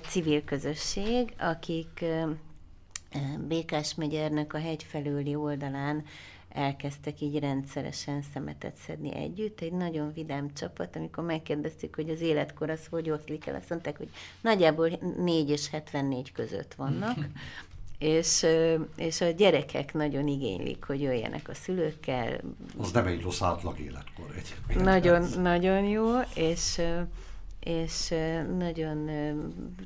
civil 0.07 0.43
közösség, 0.43 1.33
akik 1.39 2.05
Békás 3.47 3.95
megyernek 3.95 4.53
a 4.53 4.57
hegy 4.57 4.83
felőli 4.83 5.35
oldalán 5.35 6.03
elkezdtek 6.49 7.21
így 7.21 7.39
rendszeresen 7.39 8.21
szemetet 8.33 8.75
szedni 8.75 9.15
együtt. 9.15 9.61
Egy 9.61 9.71
nagyon 9.71 10.13
vidám 10.13 10.53
csapat, 10.53 10.95
amikor 10.95 11.23
megkérdeztük, 11.23 11.95
hogy 11.95 12.09
az 12.09 12.21
életkor 12.21 12.69
az 12.69 12.87
hogy 12.89 13.09
oszlik 13.09 13.45
el, 13.45 13.55
azt 13.55 13.69
mondták, 13.69 13.97
hogy 13.97 14.09
nagyjából 14.41 14.89
4 15.17 15.49
és 15.49 15.69
74 15.69 16.31
között 16.31 16.73
vannak. 16.73 17.17
és, 17.97 18.45
és 18.97 19.21
a 19.21 19.29
gyerekek 19.29 19.93
nagyon 19.93 20.27
igénylik, 20.27 20.83
hogy 20.83 21.01
jöjjenek 21.01 21.49
a 21.49 21.53
szülőkkel. 21.53 22.41
Az 22.77 22.91
nem 22.91 23.07
egy 23.07 23.21
rossz 23.21 23.41
átlag 23.41 23.79
életkor 23.79 24.25
egy. 24.35 24.81
Nagyon, 24.83 25.27
nagyon 25.41 25.83
jó, 25.83 26.05
és 26.35 26.81
és 27.67 28.13
nagyon 28.57 29.09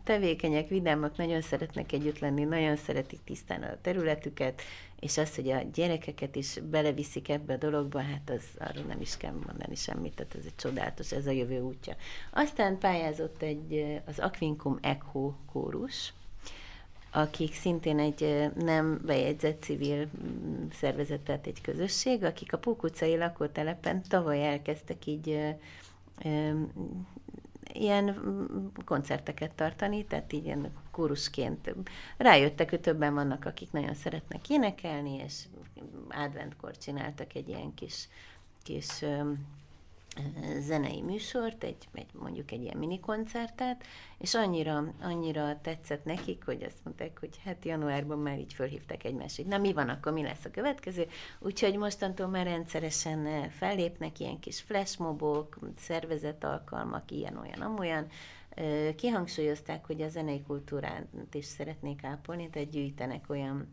tevékenyek, 0.04 0.68
vidámak, 0.68 1.18
nagyon 1.18 1.42
szeretnek 1.42 1.92
együtt 1.92 2.20
lenni, 2.20 2.44
nagyon 2.44 2.76
szeretik 2.76 3.20
tisztán 3.24 3.64
a 3.64 3.78
területüket, 3.82 4.62
és 5.00 5.18
az, 5.18 5.36
hogy 5.36 5.50
a 5.50 5.62
gyerekeket 5.74 6.36
is 6.36 6.60
beleviszik 6.70 7.30
ebbe 7.30 7.54
a 7.54 7.58
dologba, 7.58 8.02
hát 8.02 8.30
az 8.30 8.44
arról 8.60 8.84
nem 8.84 9.02
is 9.02 9.18
kell 9.18 9.34
mondani 9.46 9.76
semmit, 9.76 10.16
tehát 10.16 10.36
ez 10.36 10.46
egy 10.46 10.56
csodálatos, 10.56 11.12
ez 11.12 11.28
a 11.28 11.32
jövő 11.32 11.60
útja. 11.60 11.96
Aztán 12.32 12.78
pályázott 12.78 13.42
egy, 13.42 14.02
az 14.06 14.20
Aquincum 14.20 14.78
Echo 14.82 15.34
kórus, 15.52 16.14
akik 17.12 17.54
szintén 17.54 18.00
egy 18.00 18.52
nem 18.56 19.02
bejegyzett 19.06 19.62
civil 19.64 20.08
mm, 20.24 20.68
szervezet, 20.74 21.20
tehát 21.20 21.48
egy 21.48 21.62
közösség, 21.62 22.24
akik 22.24 22.54
a 22.54 22.58
Pókucai 22.58 23.18
lakótelepen 23.18 24.02
tavaly 24.08 24.48
elkezdtek 24.48 25.06
így 25.06 25.56
ilyen 27.74 28.20
mm, 28.26 28.66
koncerteket 28.86 29.52
tartani, 29.54 30.06
tehát 30.06 30.34
így 30.34 30.46
ilyen 30.46 30.72
kórusként 30.92 31.76
rájöttek, 32.18 32.70
hogy 32.70 32.82
többen 32.82 33.14
vannak, 33.14 33.46
akik 33.46 33.72
nagyon 33.72 33.94
szeretnek 33.94 34.50
énekelni, 34.50 35.22
és 35.26 35.44
adventkor 36.10 36.78
csináltak 36.78 37.36
egy 37.36 37.48
ilyen 37.48 37.74
kis, 37.74 38.08
kis 38.64 39.04
zenei 40.60 41.02
műsort, 41.02 41.64
egy, 41.64 41.88
egy, 41.94 42.14
mondjuk 42.14 42.52
egy 42.52 42.62
ilyen 42.62 42.78
mini 42.78 43.00
koncertet, 43.00 43.84
és 44.18 44.34
annyira, 44.34 44.94
annyira 45.02 45.60
tetszett 45.62 46.06
nekik, 46.06 46.46
hogy 46.46 46.64
azt 46.64 46.78
mondták, 46.84 47.20
hogy 47.20 47.40
hát 47.46 47.66
januárban 47.66 48.20
már 48.20 48.40
így 48.40 48.54
fölhívtak 48.54 49.04
egymást, 49.04 49.36
hogy 49.36 49.46
na 49.46 49.58
mi 49.58 49.74
van 49.74 49.90
akkor, 49.90 50.14
mi 50.14 50.22
lesz 50.22 50.46
a 50.46 50.52
következő, 50.52 51.08
úgyhogy 51.40 51.78
mostantól 51.78 52.28
már 52.28 52.46
rendszeresen 52.46 53.50
fellépnek 53.50 54.20
ilyen 54.20 54.40
kis 54.40 54.62
flashmobok, 54.62 55.58
szervezetalkalmak, 55.78 57.12
ilyen-olyan, 57.12 57.62
amolyan, 57.62 58.08
kihangsúlyozták, 58.96 59.86
hogy 59.86 60.02
a 60.02 60.08
zenei 60.08 60.42
kultúrát 60.42 61.06
is 61.32 61.46
szeretnék 61.46 62.04
ápolni, 62.04 62.50
tehát 62.50 62.70
gyűjtenek 62.70 63.26
olyan 63.30 63.68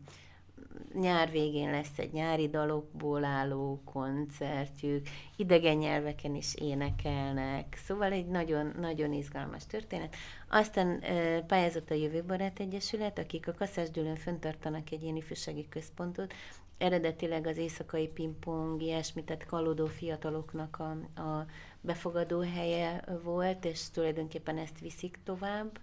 nyár 0.93 1.31
végén 1.31 1.71
lesz 1.71 1.97
egy 1.97 2.11
nyári 2.11 2.49
dalokból 2.49 3.23
álló 3.23 3.81
koncertjük, 3.85 5.07
idegen 5.35 5.77
nyelveken 5.77 6.35
is 6.35 6.55
énekelnek, 6.55 7.79
szóval 7.85 8.11
egy 8.11 8.27
nagyon, 8.27 8.73
nagyon 8.79 9.13
izgalmas 9.13 9.65
történet. 9.65 10.15
Aztán 10.49 11.03
pályázott 11.47 11.91
a 11.91 11.93
Jövőbarát 11.93 12.59
Egyesület, 12.59 13.19
akik 13.19 13.47
a 13.47 13.53
Kaszásdülön 13.53 14.15
föntartanak 14.15 14.91
egy 14.91 15.03
ilyen 15.03 15.15
ifjúsági 15.15 15.67
központot, 15.69 16.33
eredetileg 16.77 17.47
az 17.47 17.57
éjszakai 17.57 18.07
pingpong, 18.07 18.81
ilyesmi, 18.81 19.23
tehát 19.23 19.45
kalódó 19.45 19.85
fiataloknak 19.85 20.79
a, 20.79 21.21
a 21.21 21.45
befogadó 21.81 22.39
helye 22.39 23.03
volt, 23.23 23.65
és 23.65 23.89
tulajdonképpen 23.89 24.57
ezt 24.57 24.79
viszik 24.79 25.19
tovább. 25.23 25.79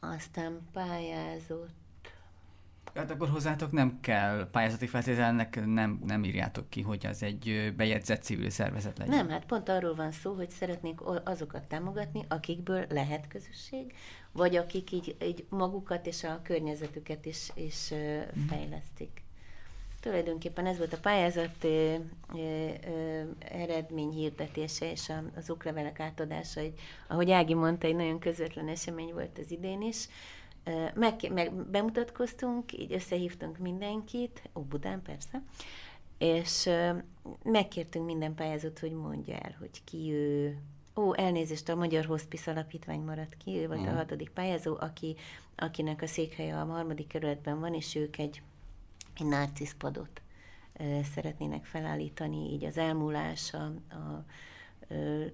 Aztán 0.00 0.68
pályázott 0.72 1.87
Hát 2.94 3.10
akkor 3.10 3.28
hozzátok 3.28 3.72
nem 3.72 3.98
kell 4.00 4.48
pályázati 4.50 4.86
feltételnek, 4.86 5.66
nem, 5.66 6.00
nem 6.06 6.24
írjátok 6.24 6.70
ki, 6.70 6.82
hogy 6.82 7.06
az 7.06 7.22
egy 7.22 7.72
bejegyzett 7.76 8.22
civil 8.22 8.50
szervezet 8.50 8.98
legyen. 8.98 9.16
Nem, 9.16 9.28
hát 9.28 9.44
pont 9.44 9.68
arról 9.68 9.94
van 9.94 10.10
szó, 10.10 10.34
hogy 10.34 10.50
szeretnénk 10.50 11.20
azokat 11.24 11.62
támogatni, 11.62 12.24
akikből 12.28 12.86
lehet 12.88 13.28
közösség, 13.28 13.94
vagy 14.32 14.56
akik 14.56 14.92
így, 14.92 15.16
így 15.22 15.46
magukat 15.48 16.06
és 16.06 16.24
a 16.24 16.40
környezetüket 16.42 17.26
is, 17.26 17.50
is 17.54 17.94
mm. 17.94 18.46
fejlesztik. 18.46 19.22
Tulajdonképpen 20.00 20.66
ez 20.66 20.78
volt 20.78 20.92
a 20.92 20.98
pályázat 20.98 21.64
ö, 21.64 21.94
ö, 22.34 22.68
ö, 22.86 23.22
eredmény 23.38 24.10
hirdetése 24.10 24.90
és 24.90 25.08
a, 25.08 25.22
az 25.36 25.50
oklevelek 25.50 26.00
átadása. 26.00 26.60
Egy, 26.60 26.80
ahogy 27.08 27.30
Ági 27.30 27.54
mondta, 27.54 27.86
egy 27.86 27.96
nagyon 27.96 28.18
közvetlen 28.18 28.68
esemény 28.68 29.12
volt 29.12 29.38
az 29.38 29.50
idén 29.50 29.82
is 29.82 30.08
meg, 30.94 31.32
meg 31.32 31.52
bemutatkoztunk, 31.52 32.72
így 32.72 32.92
összehívtunk 32.92 33.58
mindenkit, 33.58 34.42
ó, 34.54 34.60
Budán 34.60 35.02
persze, 35.02 35.42
és 36.18 36.68
megkértünk 37.42 38.04
minden 38.04 38.34
pályázót, 38.34 38.78
hogy 38.78 38.92
mondja 38.92 39.34
el, 39.34 39.56
hogy 39.58 39.84
ki 39.84 40.12
ő, 40.12 40.58
Ó, 40.96 41.14
elnézést, 41.14 41.68
a 41.68 41.74
Magyar 41.74 42.04
Hospice 42.04 42.50
Alapítvány 42.50 43.00
maradt 43.00 43.36
ki, 43.36 43.56
ő 43.56 43.66
volt 43.66 43.80
mm. 43.80 43.86
a 43.86 43.92
hatodik 43.92 44.30
pályázó, 44.30 44.76
aki, 44.80 45.16
akinek 45.56 46.02
a 46.02 46.06
székhelye 46.06 46.60
a 46.60 46.64
harmadik 46.64 47.06
kerületben 47.06 47.60
van, 47.60 47.74
és 47.74 47.94
ők 47.94 48.18
egy, 48.18 48.42
egy 49.16 49.26
narciszpadot 49.26 50.22
szeretnének 51.14 51.64
felállítani, 51.64 52.52
így 52.52 52.64
az 52.64 52.78
elmúlás, 52.78 53.54
a, 53.54 53.64
a 53.94 54.24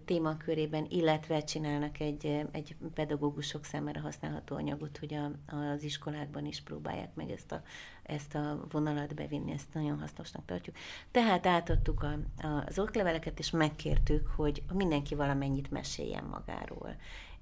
témakörében, 0.05 0.87
illetve 0.89 1.45
csinálnak 1.45 2.01
egy, 2.01 2.47
egy 2.53 2.77
pedagógusok 2.95 3.65
számára 3.65 4.01
használható 4.01 4.57
anyagot, 4.57 4.99
hogy 4.99 5.15
a, 5.15 5.55
az 5.57 5.83
iskolákban 5.83 6.47
is 6.47 6.61
próbálják 6.61 7.15
meg 7.15 7.31
ezt 7.31 7.53
a, 7.53 7.63
ezt 8.03 8.35
a 8.35 8.67
vonalat 8.71 9.15
bevinni, 9.15 9.53
ezt 9.53 9.75
nagyon 9.75 10.01
hasznosnak 10.01 10.45
tartjuk. 10.45 10.77
Tehát 11.11 11.47
átadtuk 11.47 12.03
a, 12.03 12.19
a, 12.47 12.65
az 12.67 12.79
okleveleket, 12.79 13.39
és 13.39 13.51
megkértük, 13.51 14.27
hogy 14.27 14.63
mindenki 14.73 15.15
valamennyit 15.15 15.71
meséljen 15.71 16.25
magáról 16.25 16.97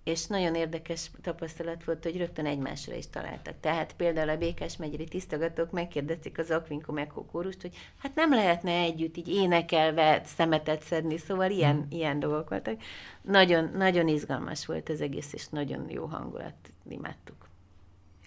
és 0.04 0.26
nagyon 0.26 0.54
érdekes 0.54 1.10
tapasztalat 1.22 1.84
volt, 1.84 2.02
hogy 2.02 2.16
rögtön 2.16 2.46
egymásra 2.46 2.94
is 2.94 3.10
találtak. 3.10 3.54
Tehát 3.60 3.94
például 3.96 4.28
a 4.28 4.36
Békás 4.36 4.76
megyeri 4.76 5.04
tisztogatók 5.04 5.70
megkérdezték 5.70 6.38
az 6.38 6.50
Aquincum 6.50 6.96
Echo 6.96 7.24
kórust, 7.24 7.60
hogy 7.60 7.76
hát 7.98 8.14
nem 8.14 8.34
lehetne 8.34 8.72
együtt 8.72 9.16
így 9.16 9.28
énekelve 9.28 10.22
szemetet 10.24 10.82
szedni, 10.82 11.18
szóval 11.18 11.50
ilyen, 11.50 11.74
hmm. 11.74 11.86
ilyen 11.88 12.18
dolgok 12.18 12.48
voltak. 12.48 12.80
Nagyon, 13.22 13.70
nagyon 13.76 14.08
izgalmas 14.08 14.66
volt 14.66 14.88
az 14.88 15.00
egész, 15.00 15.32
és 15.32 15.48
nagyon 15.48 15.90
jó 15.90 16.04
hangulat, 16.04 16.54
imádtuk. 16.88 17.48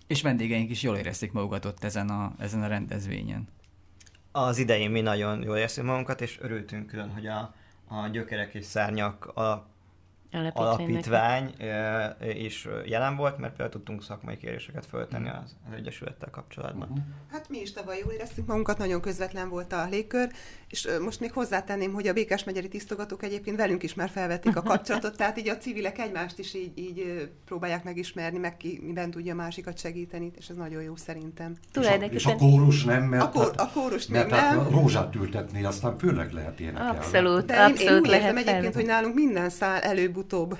És 0.07 0.21
vendégeink 0.21 0.69
is 0.69 0.84
jól 0.84 0.97
érezték 0.97 1.32
magukat 1.32 1.65
ott 1.65 1.84
ezen 1.84 2.09
a, 2.09 2.34
ezen 2.39 2.63
a 2.63 2.67
rendezvényen. 2.67 3.47
Az 4.32 4.57
idején 4.57 4.91
mi 4.91 5.01
nagyon 5.01 5.43
jól 5.43 5.57
éreztük 5.57 5.84
magunkat, 5.84 6.21
és 6.21 6.39
örültünk 6.41 6.88
külön, 6.88 7.11
hogy 7.11 7.28
a, 7.28 7.55
a 7.88 8.07
gyökerek 8.07 8.53
és 8.53 8.65
szárnyak 8.65 9.26
a 9.26 9.74
alapítvány 10.53 11.53
is 12.36 12.67
jelen 12.86 13.15
volt, 13.15 13.38
mert 13.38 13.55
például 13.55 13.69
tudtunk 13.69 14.03
szakmai 14.03 14.38
kéréseket 14.38 14.86
föltenni 14.86 15.30
az, 15.30 15.55
az 15.67 15.73
Egyesülettel 15.76 16.30
kapcsolatban. 16.30 16.88
Uh-huh. 16.89 17.05
Hát 17.32 17.49
mi 17.49 17.59
is 17.59 17.71
tavaly 17.71 17.97
jól 18.03 18.11
éreztük 18.11 18.45
magunkat, 18.45 18.78
nagyon 18.78 19.01
közvetlen 19.01 19.49
volt 19.49 19.73
a 19.73 19.88
légkör, 19.89 20.32
és 20.67 20.88
most 21.01 21.19
még 21.19 21.32
hozzátenném, 21.32 21.93
hogy 21.93 22.07
a 22.07 22.13
Békás 22.13 22.43
megyeri 22.43 22.67
tisztogatók 22.67 23.23
egyébként 23.23 23.57
velünk 23.57 23.84
is 23.84 23.93
már 23.93 24.09
felvették 24.09 24.55
a 24.55 24.61
kapcsolatot, 24.71 25.17
tehát 25.17 25.38
így 25.38 25.49
a 25.49 25.57
civilek 25.57 25.99
egymást 25.99 26.39
is 26.39 26.53
így, 26.53 26.78
így 26.78 27.30
próbálják 27.45 27.84
megismerni, 27.84 28.38
meg 28.38 28.57
ki 28.57 28.80
miben 28.84 29.11
tudja 29.11 29.34
a 29.34 29.36
másikat 29.36 29.78
segíteni, 29.78 30.32
és 30.38 30.47
ez 30.47 30.55
nagyon 30.55 30.82
jó 30.82 30.95
szerintem. 30.95 31.55
És 31.80 31.88
a, 31.88 31.93
és 31.93 32.26
a 32.26 32.36
kórus 32.36 32.84
nem, 32.84 33.03
mert, 33.03 33.23
a, 33.23 33.30
kór, 33.30 33.51
a 33.57 33.71
kórus 33.71 34.07
mert 34.07 34.30
nem. 34.30 34.39
Hát 34.39 34.69
rózsát 34.69 35.15
ültetni, 35.15 35.63
aztán 35.63 35.97
főleg 35.97 36.32
lehet 36.32 36.59
énekelni. 36.59 36.97
Abszolút, 36.97 37.45
De 37.45 37.63
abszolút 37.63 37.80
én, 37.80 37.88
én 37.88 37.99
úgy 37.99 38.09
értem 38.09 38.38
egyébként, 38.38 38.73
hogy 38.73 38.86
nálunk 38.86 39.15
minden 39.15 39.49
szál 39.49 39.82
előbb 39.82 40.14
előbb-utóbb, 40.16 40.57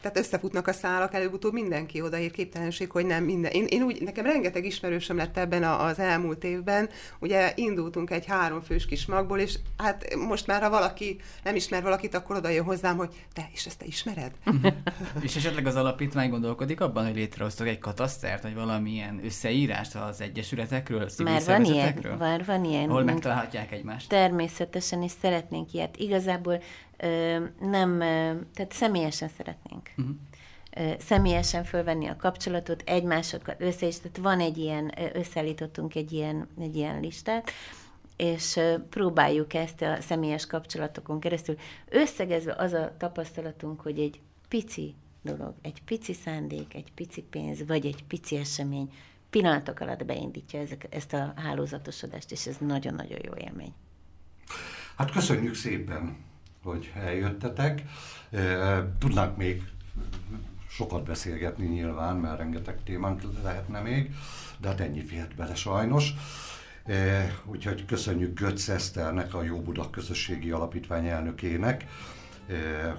tehát 0.00 0.18
összefutnak 0.18 0.66
a 0.66 0.72
szálak, 0.72 1.14
előbb-utóbb 1.14 1.52
mindenki 1.52 2.00
odaír 2.00 2.30
képtelenség, 2.30 2.90
hogy 2.90 3.06
nem 3.06 3.24
minden. 3.24 3.50
Én, 3.50 3.64
én 3.68 3.82
úgy, 3.82 4.02
nekem 4.02 4.24
rengeteg 4.24 4.64
ismerősöm 4.64 5.16
lett 5.16 5.36
ebben 5.36 5.62
az 5.62 5.98
elmúlt 5.98 6.44
évben, 6.44 6.88
ugye 7.20 7.52
indultunk 7.54 8.10
egy 8.10 8.26
három 8.26 8.60
fős 8.60 8.86
kis 8.86 9.06
magból, 9.06 9.38
és 9.38 9.58
hát 9.76 10.14
most 10.14 10.46
már, 10.46 10.62
ha 10.62 10.70
valaki 10.70 11.20
nem 11.44 11.54
ismer 11.54 11.82
valakit, 11.82 12.14
akkor 12.14 12.36
oda 12.36 12.48
jön 12.48 12.64
hozzám, 12.64 12.96
hogy 12.96 13.26
te, 13.32 13.48
és 13.52 13.66
ezt 13.66 13.78
te 13.78 13.84
ismered? 13.84 14.32
és 15.22 15.36
esetleg 15.36 15.66
az 15.66 15.76
alapítvány 15.76 16.30
gondolkodik 16.30 16.80
abban, 16.80 17.04
hogy 17.04 17.14
létrehoztok 17.14 17.66
egy 17.66 17.78
katasztert, 17.78 18.42
vagy 18.42 18.54
valamilyen 18.54 19.20
összeírást 19.24 19.94
az 19.94 20.20
egyesületekről, 20.20 21.08
civil 21.08 21.32
már 21.32 21.44
van 21.44 21.64
ilyen, 21.64 22.16
már 22.18 22.44
van 22.44 22.64
ilyen. 22.64 22.88
Hol 22.88 23.04
megtalálhatják 23.04 23.72
egymást? 23.72 24.08
Természetesen, 24.08 25.02
és 25.02 25.12
szeretnénk 25.20 25.72
ilyet. 25.72 25.96
Igazából 25.96 26.60
nem, 27.60 27.98
tehát 28.54 28.72
személyesen 28.72 29.28
szeretnénk. 29.28 29.90
Uh-huh. 29.96 30.14
Személyesen 30.98 31.64
fölvenni 31.64 32.06
a 32.06 32.16
kapcsolatot, 32.16 32.82
egymásokat 32.86 33.60
össze 33.60 33.86
is, 33.86 33.98
tehát 33.98 34.16
van 34.16 34.40
egy 34.40 34.58
ilyen, 34.58 34.92
összeállítottunk 35.12 35.94
egy 35.94 36.12
ilyen, 36.12 36.48
egy 36.60 36.76
ilyen 36.76 37.00
listát, 37.00 37.50
és 38.16 38.60
próbáljuk 38.90 39.54
ezt 39.54 39.82
a 39.82 39.96
személyes 40.00 40.46
kapcsolatokon 40.46 41.20
keresztül. 41.20 41.56
Összegezve 41.88 42.54
az 42.58 42.72
a 42.72 42.94
tapasztalatunk, 42.98 43.80
hogy 43.80 43.98
egy 43.98 44.20
pici 44.48 44.94
dolog, 45.22 45.54
egy 45.62 45.82
pici 45.82 46.12
szándék, 46.12 46.74
egy 46.74 46.92
pici 46.92 47.22
pénz, 47.22 47.66
vagy 47.66 47.86
egy 47.86 48.04
pici 48.04 48.36
esemény 48.36 48.92
pillanatok 49.30 49.80
alatt 49.80 50.04
beindítja 50.04 50.60
ezek, 50.60 50.86
ezt 50.90 51.12
a 51.12 51.32
hálózatosodást, 51.36 52.32
és 52.32 52.46
ez 52.46 52.56
nagyon-nagyon 52.60 53.18
jó 53.24 53.32
élmény. 53.34 53.72
Hát 54.96 55.10
köszönjük 55.10 55.54
szépen! 55.54 56.26
Hogy 56.68 56.92
eljöttetek. 56.94 57.82
Tudnánk 58.98 59.36
még 59.36 59.62
sokat 60.68 61.04
beszélgetni 61.04 61.66
nyilván, 61.66 62.16
mert 62.16 62.38
rengeteg 62.38 62.78
témánk 62.84 63.22
lehetne 63.42 63.80
még, 63.80 64.14
de 64.58 64.68
hát 64.68 64.80
ennyi 64.80 65.02
fért 65.02 65.34
bele 65.34 65.54
sajnos. 65.54 66.14
Úgyhogy 67.44 67.84
köszönjük 67.84 68.40
Götz 68.40 68.68
Eszternek, 68.68 69.34
a 69.34 69.42
Jó 69.42 69.60
Buda 69.60 69.90
Közösségi 69.90 70.50
Alapítvány 70.50 71.06
elnökének, 71.06 71.86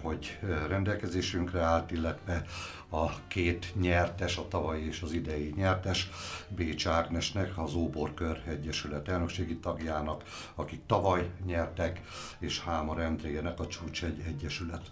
hogy 0.01 0.39
rendelkezésünkre 0.67 1.61
állt, 1.61 1.91
illetve 1.91 2.45
a 2.89 3.27
két 3.27 3.73
nyertes, 3.79 4.37
a 4.37 4.47
tavalyi 4.47 4.87
és 4.87 5.01
az 5.01 5.11
idei 5.11 5.53
nyertes, 5.55 6.09
Bécs 6.47 6.87
Ágnesnek, 6.87 7.57
az 7.57 7.73
Óborkör 7.73 8.41
Egyesület 8.47 9.07
elnökségi 9.07 9.57
tagjának, 9.57 10.23
akik 10.55 10.81
tavaly 10.85 11.29
nyertek, 11.45 12.01
és 12.39 12.59
Hámar 12.59 12.99
Endrének, 12.99 13.59
a 13.59 13.67
Csúcs 13.67 14.03
egy 14.03 14.23
Egyesület 14.27 14.91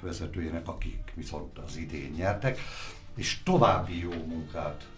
vezetőjének, 0.00 0.68
akik 0.68 1.12
viszont 1.14 1.58
az 1.58 1.76
idén 1.76 2.10
nyertek, 2.16 2.58
és 3.16 3.42
további 3.42 3.98
jó 3.98 4.12
munkát 4.26 4.88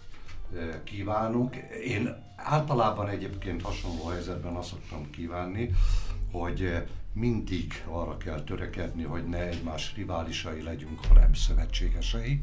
kívánunk. 0.83 1.55
Én 1.85 2.23
általában 2.35 3.09
egyébként 3.09 3.61
hasonló 3.61 4.07
helyzetben 4.07 4.55
azt 4.55 4.69
szoktam 4.69 5.09
kívánni, 5.09 5.73
hogy 6.31 6.83
mindig 7.19 7.83
arra 7.85 8.17
kell 8.17 8.41
törekedni, 8.43 9.03
hogy 9.03 9.27
ne 9.27 9.47
egymás 9.47 9.95
riválisai 9.95 10.61
legyünk, 10.61 11.05
hanem 11.05 11.33
szövetségesei, 11.33 12.41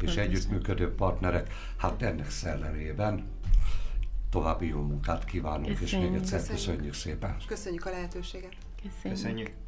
és 0.00 0.16
együttműködő 0.16 0.94
partnerek. 0.94 1.54
Hát 1.76 2.02
ennek 2.02 2.30
szellemében 2.30 3.24
további 4.30 4.66
jó 4.66 4.80
munkát 4.80 5.24
kívánunk, 5.24 5.78
Köszönjük. 5.78 6.04
és 6.04 6.10
még 6.10 6.20
egyszer 6.20 6.38
köszönjük, 6.38 6.58
köszönjük 6.58 6.94
szépen. 6.94 7.36
Köszönjük 7.46 7.86
a 7.86 7.90
lehetőséget. 7.90 8.52
Köszönjük. 8.82 9.02
köszönjük. 9.02 9.61